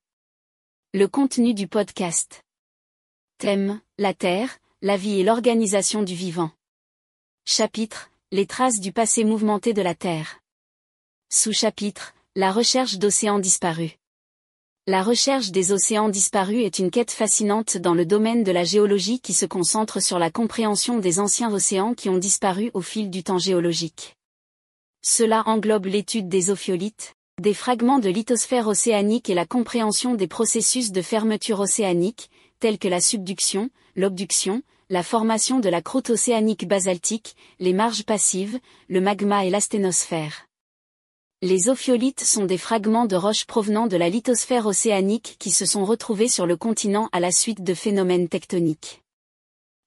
Le 0.93 1.07
contenu 1.07 1.55
du 1.55 1.67
podcast. 1.67 2.43
Thème, 3.39 3.81
la 3.97 4.13
Terre, 4.13 4.59
la 4.83 4.97
vie 4.97 5.19
et 5.19 5.23
l'organisation 5.23 6.03
du 6.03 6.13
vivant. 6.13 6.51
Chapitre, 7.43 8.11
les 8.31 8.45
traces 8.45 8.79
du 8.79 8.91
passé 8.91 9.23
mouvementé 9.23 9.73
de 9.73 9.81
la 9.81 9.95
Terre. 9.95 10.41
Sous-chapitre, 11.29 12.13
la 12.35 12.51
recherche 12.51 12.99
d'océans 12.99 13.39
disparus. 13.39 13.93
La 14.87 15.01
recherche 15.01 15.49
des 15.49 15.71
océans 15.71 16.09
disparus 16.09 16.63
est 16.63 16.77
une 16.77 16.91
quête 16.91 17.09
fascinante 17.09 17.75
dans 17.75 17.95
le 17.95 18.05
domaine 18.05 18.43
de 18.43 18.51
la 18.51 18.63
géologie 18.63 19.19
qui 19.19 19.33
se 19.33 19.47
concentre 19.47 19.99
sur 19.99 20.19
la 20.19 20.29
compréhension 20.29 20.99
des 20.99 21.19
anciens 21.19 21.51
océans 21.51 21.95
qui 21.95 22.07
ont 22.07 22.19
disparu 22.19 22.69
au 22.75 22.81
fil 22.81 23.09
du 23.09 23.23
temps 23.23 23.39
géologique. 23.39 24.15
Cela 25.01 25.41
englobe 25.47 25.87
l'étude 25.87 26.29
des 26.29 26.51
ophiolites, 26.51 27.15
des 27.41 27.55
fragments 27.55 27.97
de 27.97 28.09
lithosphère 28.09 28.67
océanique 28.67 29.27
et 29.27 29.33
la 29.33 29.47
compréhension 29.47 30.13
des 30.13 30.27
processus 30.27 30.91
de 30.91 31.01
fermeture 31.01 31.61
océanique, 31.61 32.29
tels 32.59 32.77
que 32.77 32.87
la 32.87 33.01
subduction, 33.01 33.71
l'obduction, 33.95 34.61
la 34.91 35.01
formation 35.01 35.59
de 35.59 35.69
la 35.69 35.81
croûte 35.81 36.11
océanique 36.11 36.67
basaltique, 36.67 37.35
les 37.59 37.73
marges 37.73 38.03
passives, 38.03 38.59
le 38.87 39.01
magma 39.01 39.45
et 39.45 39.49
l'asténosphère. 39.49 40.45
Les 41.47 41.69
ophiolites 41.69 42.23
sont 42.23 42.45
des 42.45 42.57
fragments 42.57 43.05
de 43.05 43.15
roches 43.15 43.45
provenant 43.45 43.85
de 43.85 43.97
la 43.97 44.09
lithosphère 44.09 44.65
océanique 44.65 45.35
qui 45.37 45.51
se 45.51 45.67
sont 45.67 45.85
retrouvés 45.85 46.27
sur 46.27 46.47
le 46.47 46.57
continent 46.57 47.07
à 47.11 47.19
la 47.19 47.31
suite 47.31 47.61
de 47.61 47.75
phénomènes 47.75 48.27
tectoniques. 48.27 49.03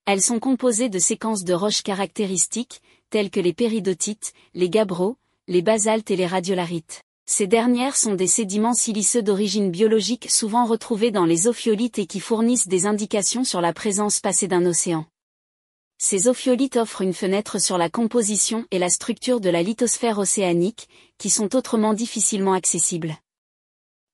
Elles 0.07 0.23
sont 0.23 0.39
composées 0.39 0.89
de 0.89 1.01
séquences 1.01 1.43
de 1.43 1.55
roches 1.55 1.83
caractéristiques, 1.83 2.81
telles 3.11 3.31
que 3.31 3.41
les 3.41 3.53
péridotites, 3.53 4.35
les 4.55 4.71
gabbros, 4.71 5.17
les 5.49 5.61
basaltes 5.61 6.13
et 6.13 6.17
les 6.17 6.29
radiolarites. 6.29 7.03
Ces 7.27 7.49
dernières 7.49 7.97
sont 7.97 8.15
des 8.15 8.29
sédiments 8.29 8.73
siliceux 8.73 9.23
d'origine 9.23 9.73
biologique 9.73 10.31
souvent 10.31 10.65
retrouvés 10.65 11.11
dans 11.11 11.25
les 11.25 11.49
ophiolites 11.49 11.99
et 11.99 12.07
qui 12.07 12.21
fournissent 12.21 12.69
des 12.69 12.87
indications 12.87 13.43
sur 13.43 13.61
la 13.61 13.73
présence 13.73 14.21
passée 14.21 14.47
d'un 14.47 14.65
océan. 14.65 15.07
Ces 16.01 16.29
ophiolites 16.29 16.77
offrent 16.77 17.03
une 17.03 17.13
fenêtre 17.13 17.61
sur 17.61 17.77
la 17.77 17.91
composition 17.91 18.65
et 18.71 18.79
la 18.79 18.89
structure 18.89 19.41
de 19.41 19.51
la 19.51 19.65
lithosphère 19.65 20.21
océanique, 20.21 20.89
qui 21.19 21.29
sont 21.29 21.57
autrement 21.57 21.93
difficilement 21.93 22.53
accessibles. 22.53 23.17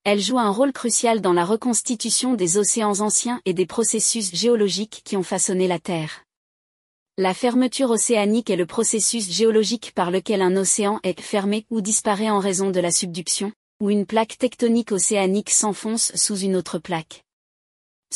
Elles 0.04 0.20
jouent 0.20 0.38
un 0.38 0.50
rôle 0.50 0.72
crucial 0.72 1.20
dans 1.20 1.34
la 1.34 1.44
reconstitution 1.44 2.32
des 2.32 2.56
océans 2.56 3.00
anciens 3.00 3.42
et 3.44 3.52
des 3.52 3.66
processus 3.66 4.34
géologiques 4.34 5.02
qui 5.04 5.18
ont 5.18 5.22
façonné 5.22 5.68
la 5.68 5.78
Terre. 5.78 6.24
La 7.18 7.34
fermeture 7.34 7.90
océanique 7.90 8.48
est 8.48 8.56
le 8.56 8.66
processus 8.66 9.30
géologique 9.30 9.92
par 9.94 10.10
lequel 10.10 10.40
un 10.40 10.56
océan 10.56 11.00
est 11.02 11.20
fermé 11.20 11.66
ou 11.68 11.82
disparaît 11.82 12.30
en 12.30 12.38
raison 12.38 12.70
de 12.70 12.80
la 12.80 12.92
subduction, 12.92 13.52
ou 13.80 13.90
une 13.90 14.06
plaque 14.06 14.38
tectonique 14.38 14.90
océanique 14.90 15.50
s'enfonce 15.50 16.12
sous 16.16 16.38
une 16.38 16.56
autre 16.56 16.78
plaque. 16.78 17.24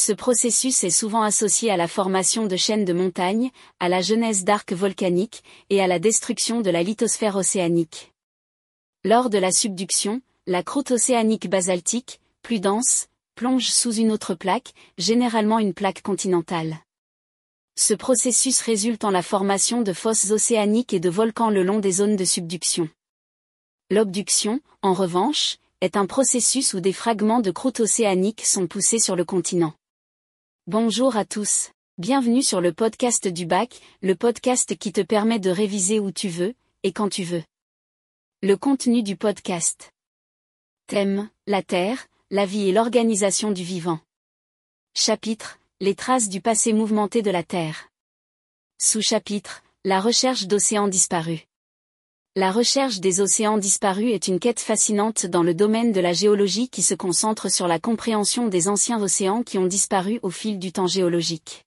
Ce 0.00 0.12
processus 0.12 0.84
est 0.84 0.90
souvent 0.90 1.22
associé 1.22 1.72
à 1.72 1.76
la 1.76 1.88
formation 1.88 2.46
de 2.46 2.54
chaînes 2.54 2.84
de 2.84 2.92
montagnes, 2.92 3.50
à 3.80 3.88
la 3.88 4.00
genèse 4.00 4.44
d'arcs 4.44 4.72
volcaniques, 4.72 5.42
et 5.70 5.80
à 5.80 5.88
la 5.88 5.98
destruction 5.98 6.61
de 6.61 6.70
la 6.70 6.84
lithosphère 6.84 7.34
océanique. 7.34 8.12
Lors 9.02 9.28
de 9.28 9.38
la 9.38 9.50
subduction, 9.50 10.20
la 10.46 10.62
croûte 10.62 10.92
océanique 10.92 11.50
basaltique, 11.50 12.20
plus 12.42 12.61
dense, 12.61 13.08
plonge 13.34 13.70
sous 13.70 13.92
une 13.92 14.12
autre 14.12 14.34
plaque, 14.34 14.72
généralement 14.98 15.58
une 15.58 15.74
plaque 15.74 16.02
continentale. 16.02 16.78
Ce 17.74 17.92
processus 17.92 18.61
résulte 18.61 19.02
en 19.02 19.11
la 19.11 19.22
formation 19.22 19.82
de 19.82 19.92
fosses 19.92 20.30
océaniques 20.30 20.94
et 20.94 21.00
de 21.00 21.11
volcans 21.11 21.50
le 21.50 21.64
long 21.64 21.80
des 21.80 21.90
zones 21.90 22.14
de 22.14 22.24
subduction. 22.24 22.88
L'obduction, 23.90 24.61
en 24.82 24.94
revanche, 24.94 25.56
est 25.80 25.96
un 25.96 26.06
processus 26.06 26.72
où 26.72 26.78
des 26.78 26.92
fragments 26.92 27.40
de 27.40 27.50
croûte 27.50 27.80
océanique 27.80 28.46
sont 28.46 28.68
poussés 28.68 29.00
sur 29.00 29.16
le 29.16 29.24
continent. 29.24 29.74
Bonjour 30.68 31.16
à 31.16 31.24
tous. 31.24 31.70
Bienvenue 31.96 32.42
sur 32.42 32.61
le 32.61 32.74
podcast 32.74 33.26
du 33.26 33.46
bac, 33.46 33.81
le 34.02 34.14
podcast 34.14 34.76
qui 34.76 34.92
te 34.92 35.00
permet 35.00 35.38
de 35.38 35.48
réviser 35.48 35.98
où 35.98 36.12
tu 36.12 36.28
veux, 36.28 36.52
et 36.83 36.92
quand 36.92 37.09
tu 37.09 37.22
veux. 37.22 37.42
Le 38.42 38.54
contenu 38.54 39.02
du 39.02 39.16
podcast. 39.16 39.94
Thème, 40.87 41.31
la 41.46 41.62
Terre, 41.62 42.07
la 42.31 42.44
vie 42.44 42.68
et 42.68 42.72
l'organisation 42.72 43.50
du 43.50 43.64
vivant. 43.64 44.00
Chapitre, 44.92 45.59
les 45.81 45.94
traces 45.94 46.28
du 46.28 46.42
passé 46.42 46.74
mouvementé 46.74 47.22
de 47.22 47.31
la 47.31 47.44
Terre. 47.44 47.88
Sous-chapitre, 48.76 49.62
la 49.87 50.02
recherche 50.02 50.48
d'océans 50.48 50.88
disparus. 50.88 51.47
La 52.40 52.53
recherche 52.53 53.01
des 53.01 53.20
océans 53.20 53.59
disparus 53.59 54.14
est 54.14 54.29
une 54.29 54.38
quête 54.38 54.61
fascinante 54.61 55.27
dans 55.27 55.42
le 55.42 55.55
domaine 55.55 55.90
de 55.90 56.01
la 56.01 56.12
géologie 56.12 56.68
qui 56.68 56.83
se 56.83 56.94
concentre 56.94 57.51
sur 57.51 57.66
la 57.66 57.81
compréhension 57.81 58.46
des 58.46 58.68
anciens 58.68 59.03
océans 59.03 59.42
qui 59.42 59.59
ont 59.59 59.66
disparu 59.66 60.20
au 60.22 60.31
fil 60.31 60.61
du 60.61 60.70
temps 60.70 60.87
géologique. 60.87 61.64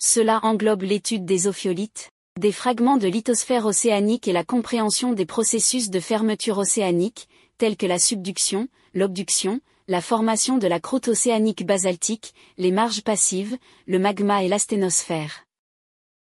Cela 0.00 0.40
englobe 0.42 0.82
l'étude 0.82 1.24
des 1.24 1.46
ophiolites, 1.46 2.10
des 2.36 2.50
fragments 2.50 2.96
de 2.96 3.06
lithosphère 3.06 3.64
océanique 3.64 4.26
et 4.26 4.32
la 4.32 4.42
compréhension 4.42 5.12
des 5.12 5.24
processus 5.24 5.88
de 5.88 6.00
fermeture 6.00 6.58
océanique, 6.58 7.28
tels 7.56 7.76
que 7.76 7.86
la 7.86 8.00
subduction, 8.00 8.66
l'obduction, 8.92 9.60
la 9.86 10.00
formation 10.00 10.58
de 10.58 10.66
la 10.66 10.80
croûte 10.80 11.06
océanique 11.06 11.64
basaltique, 11.64 12.34
les 12.58 12.72
marges 12.72 13.02
passives, 13.02 13.56
le 13.86 14.00
magma 14.00 14.42
et 14.42 14.48
l'asténosphère. 14.48 15.45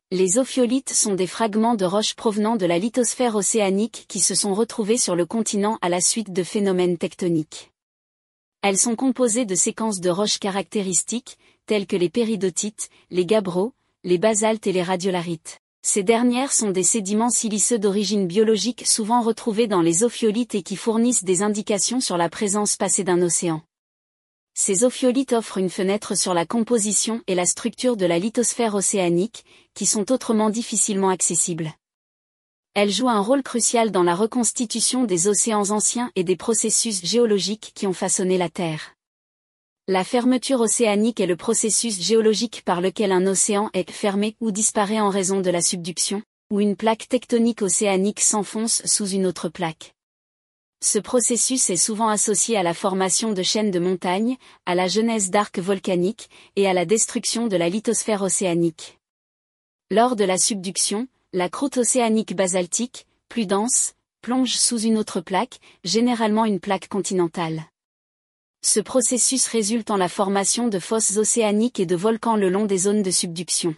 Les 0.10 0.38
ophiolites 0.38 0.94
sont 0.94 1.16
des 1.16 1.28
fragments 1.28 1.76
de 1.76 1.84
roches 1.84 2.14
provenant 2.14 2.56
de 2.56 2.66
la 2.66 2.80
lithosphère 2.80 3.36
océanique 3.36 4.06
qui 4.08 4.22
se 4.22 4.36
sont 4.36 4.54
retrouvés 4.54 4.98
sur 4.98 5.18
le 5.18 5.26
continent 5.26 5.78
à 5.82 5.90
la 5.90 6.00
suite 6.00 6.32
de 6.32 6.44
phénomènes 6.44 6.98
tectoniques. 6.98 7.74
Elles 8.62 8.78
sont 8.78 8.96
composées 8.96 9.44
de 9.44 9.54
séquences 9.54 10.00
de 10.00 10.10
roches 10.10 10.40
caractéristiques, 10.40 11.38
telles 11.66 11.88
que 11.88 11.98
les 11.98 12.08
péridotites, 12.08 12.90
les 13.12 13.26
gabbros, 13.26 13.74
les 14.06 14.18
basaltes 14.18 14.66
et 14.66 14.72
les 14.72 14.82
radiolarites. 14.82 15.60
Ces 15.82 16.04
dernières 16.04 16.54
sont 16.54 16.72
des 16.72 16.84
sédiments 16.84 17.30
siliceux 17.30 17.78
d'origine 17.78 18.28
biologique 18.28 18.88
souvent 18.88 19.22
retrouvés 19.22 19.68
dans 19.68 19.82
les 19.82 20.04
ophiolites 20.06 20.56
et 20.56 20.64
qui 20.64 20.78
fournissent 20.78 21.26
des 21.26 21.42
indications 21.42 22.00
sur 22.00 22.16
la 22.16 22.30
présence 22.30 22.78
passée 22.78 23.04
d'un 23.04 23.22
océan. 23.22 23.62
Ces 24.60 24.84
ophiolites 24.84 25.34
offrent 25.34 25.60
une 25.60 25.70
fenêtre 25.70 26.18
sur 26.18 26.34
la 26.34 26.48
composition 26.48 27.22
et 27.28 27.36
la 27.36 27.46
structure 27.46 27.96
de 27.96 28.08
la 28.08 28.18
lithosphère 28.18 28.74
océanique, 28.74 29.46
qui 29.76 29.86
sont 29.86 30.12
autrement 30.12 30.50
difficilement 30.50 31.10
accessibles. 31.10 31.72
Elles 32.74 32.90
jouent 32.90 33.08
un 33.08 33.22
rôle 33.22 33.44
crucial 33.44 33.92
dans 33.92 34.02
la 34.02 34.16
reconstitution 34.16 35.04
des 35.04 35.28
océans 35.28 35.70
anciens 35.70 36.12
et 36.16 36.24
des 36.24 36.36
processus 36.36 37.06
géologiques 37.06 37.72
qui 37.76 37.86
ont 37.86 37.94
façonné 37.94 38.40
la 38.40 38.50
Terre. 38.50 38.96
La 39.88 40.04
fermeture 40.04 40.62
océanique 40.62 41.20
est 41.20 41.28
le 41.28 41.38
processus 41.38 42.02
géologique 42.02 42.64
par 42.66 42.82
lequel 42.82 43.12
un 43.12 43.28
océan 43.28 43.70
est 43.74 43.92
fermé 43.92 44.36
ou 44.42 44.50
disparaît 44.50 45.00
en 45.00 45.12
raison 45.12 45.40
de 45.40 45.52
la 45.52 45.62
subduction, 45.62 46.24
ou 46.52 46.62
une 46.62 46.76
plaque 46.76 47.08
tectonique 47.08 47.62
océanique 47.62 48.22
s'enfonce 48.22 48.82
sous 48.86 49.08
une 49.08 49.28
autre 49.28 49.50
plaque. 49.50 49.94
Ce 50.80 51.00
processus 51.00 51.72
est 51.72 51.76
souvent 51.76 52.08
associé 52.08 52.56
à 52.56 52.62
la 52.62 52.76
formation 52.76 53.32
de 53.34 53.42
chaînes 53.42 53.72
de 53.72 53.80
montagnes, 53.80 54.38
à 54.68 54.76
la 54.76 54.88
genèse 54.88 55.32
d'arcs 55.32 55.58
volcaniques, 55.58 56.30
et 56.56 56.68
à 56.68 56.74
la 56.74 56.86
destruction 56.86 57.48
de 57.48 57.58
la 57.58 57.68
lithosphère 57.68 58.22
océanique. 58.22 59.00
Lors 59.90 60.16
de 60.16 60.24
la 60.24 60.38
subduction, 60.38 61.08
la 61.34 61.50
croûte 61.50 61.78
océanique 61.78 62.36
basaltique, 62.36 63.08
plus 63.28 63.48
dense, 63.48 63.94
plonge 64.22 64.56
sous 64.56 64.80
une 64.80 64.98
autre 64.98 65.20
plaque, 65.20 65.60
généralement 65.84 66.46
une 66.46 66.60
plaque 66.60 66.90
continentale. 66.90 67.66
Ce 68.62 68.80
processus 68.80 69.48
résulte 69.48 69.90
en 69.90 69.98
la 69.98 70.10
formation 70.10 70.68
de 70.68 70.78
fosses 70.78 71.18
océaniques 71.18 71.80
et 71.80 71.86
de 71.86 71.96
volcans 71.96 72.36
le 72.36 72.50
long 72.50 72.66
des 72.66 72.78
zones 72.78 73.02
de 73.02 73.12
subduction. 73.12 73.76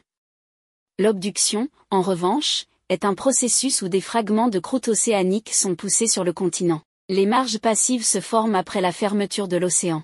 L'obduction, 0.97 1.69
en 1.91 2.01
revanche, 2.01 2.65
est 2.89 3.05
un 3.05 3.13
processus 3.13 3.81
où 3.81 3.87
des 3.87 4.01
fragments 4.01 4.49
de 4.49 4.59
croûte 4.59 4.89
océanique 4.89 5.53
sont 5.53 5.75
poussés 5.75 6.07
sur 6.07 6.23
le 6.23 6.33
continent. 6.33 6.81
Les 7.11 7.25
marges 7.25 7.57
passives 7.57 8.05
se 8.05 8.21
forment 8.21 8.53
après 8.53 8.81
la 8.81 8.91
fermeture 8.91 9.47
de 9.47 9.57
l'océan. 9.57 10.03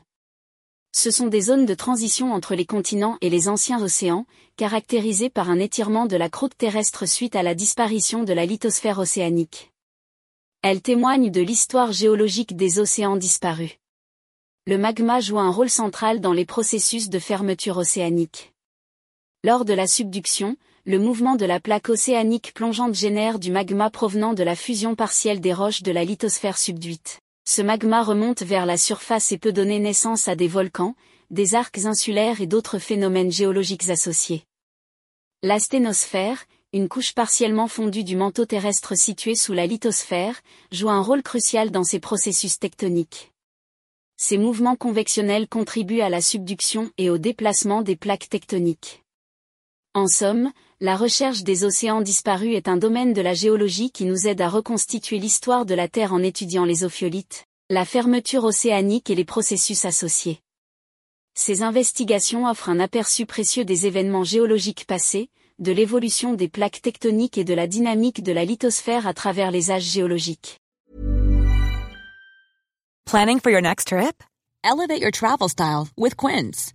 Ce 0.92 1.12
sont 1.12 1.28
des 1.28 1.42
zones 1.42 1.68
de 1.68 1.76
transition 1.76 2.34
entre 2.34 2.56
les 2.56 2.66
continents 2.66 3.20
et 3.22 3.30
les 3.30 3.48
anciens 3.48 3.80
océans, 3.80 4.26
caractérisées 4.58 5.30
par 5.30 5.52
un 5.52 5.60
étirement 5.60 6.08
de 6.08 6.16
la 6.16 6.30
croûte 6.30 6.58
terrestre 6.58 7.06
suite 7.06 7.36
à 7.36 7.44
la 7.44 7.54
disparition 7.54 8.24
de 8.24 8.34
la 8.34 8.48
lithosphère 8.48 8.98
océanique. 8.98 9.72
Elles 10.64 10.82
témoignent 10.82 11.30
de 11.30 11.42
l'histoire 11.42 11.92
géologique 11.92 12.56
des 12.56 12.80
océans 12.80 13.18
disparus. 13.18 13.78
Le 14.66 14.80
magma 14.80 15.20
joue 15.20 15.38
un 15.38 15.52
rôle 15.52 15.70
central 15.70 16.22
dans 16.22 16.34
les 16.34 16.46
processus 16.46 17.10
de 17.10 17.20
fermeture 17.20 17.78
océanique. 17.78 18.52
Lors 19.44 19.64
de 19.64 19.74
la 19.74 19.86
subduction, 19.86 20.58
le 20.88 21.00
mouvement 21.00 21.36
de 21.36 21.46
la 21.46 21.60
plaque 21.60 21.90
océanique 21.90 22.54
plongeante 22.54 22.94
génère 22.94 23.40
du 23.40 23.52
magma 23.52 23.90
provenant 23.90 24.36
de 24.36 24.44
la 24.44 24.56
fusion 24.56 24.94
partielle 24.94 25.42
des 25.42 25.52
roches 25.52 25.82
de 25.82 25.92
la 25.92 26.04
lithosphère 26.04 26.60
subduite. 26.60 27.20
Ce 27.44 27.64
magma 27.64 28.04
remonte 28.04 28.44
vers 28.44 28.68
la 28.68 28.78
surface 28.78 29.32
et 29.32 29.40
peut 29.40 29.52
donner 29.52 29.80
naissance 29.80 30.28
à 30.28 30.36
des 30.36 30.48
volcans, 30.48 30.96
des 31.32 31.56
arcs 31.56 31.86
insulaires 31.86 32.40
et 32.40 32.46
d'autres 32.46 32.78
phénomènes 32.78 33.32
géologiques 33.32 33.90
associés. 33.90 34.44
L'asténosphère, 35.42 36.46
une 36.72 36.88
couche 36.88 37.14
partiellement 37.14 37.68
fondue 37.68 38.04
du 38.04 38.16
manteau 38.16 38.46
terrestre 38.46 38.96
situé 38.96 39.34
sous 39.34 39.54
la 39.54 39.66
lithosphère, 39.66 40.40
joue 40.72 40.90
un 40.92 41.02
rôle 41.02 41.24
crucial 41.24 41.72
dans 41.72 41.84
ces 41.84 42.00
processus 42.00 42.60
tectoniques. 42.60 43.32
Ces 44.18 44.38
mouvements 44.38 44.76
convectionnels 44.76 45.48
contribuent 45.48 46.02
à 46.02 46.10
la 46.10 46.22
subduction 46.22 46.92
et 47.00 47.10
au 47.10 47.18
déplacement 47.18 47.82
des 47.82 47.96
plaques 47.96 48.30
tectoniques. 48.30 49.05
En 49.96 50.08
somme, 50.08 50.52
la 50.82 50.98
recherche 50.98 51.44
des 51.44 51.64
océans 51.64 52.02
disparus 52.02 52.54
est 52.54 52.68
un 52.68 52.76
domaine 52.76 53.14
de 53.14 53.22
la 53.22 53.34
géologie 53.34 53.92
qui 53.92 54.04
nous 54.04 54.28
aide 54.28 54.42
à 54.42 54.50
reconstituer 54.50 55.20
l'histoire 55.20 55.66
de 55.66 55.74
la 55.74 55.88
Terre 55.88 56.12
en 56.12 56.22
étudiant 56.22 56.66
les 56.66 56.84
ophiolites, 56.84 57.46
la 57.70 57.86
fermeture 57.86 58.44
océanique 58.44 59.10
et 59.10 59.16
les 59.16 59.24
processus 59.24 59.86
associés. 59.86 60.42
Ces 61.34 61.62
investigations 61.62 62.46
offrent 62.46 62.68
un 62.68 62.82
aperçu 62.82 63.26
précieux 63.26 63.64
des 63.64 63.88
événements 63.88 64.26
géologiques 64.26 64.86
passés, 64.86 65.30
de 65.60 65.72
l'évolution 65.72 66.34
des 66.34 66.50
plaques 66.50 66.82
tectoniques 66.82 67.38
et 67.38 67.46
de 67.46 67.54
la 67.54 67.66
dynamique 67.66 68.22
de 68.22 68.34
la 68.34 68.44
lithosphère 68.44 69.08
à 69.08 69.14
travers 69.14 69.50
les 69.50 69.72
âges 69.72 69.84
géologiques. 69.84 70.60
Planning 73.06 73.40
for 73.40 73.50
your 73.50 73.62
next 73.62 73.88
trip? 73.88 74.22
Elevate 74.62 75.00
your 75.00 75.12
travel 75.12 75.48
style 75.48 75.88
with 75.96 76.18
Quince. 76.18 76.75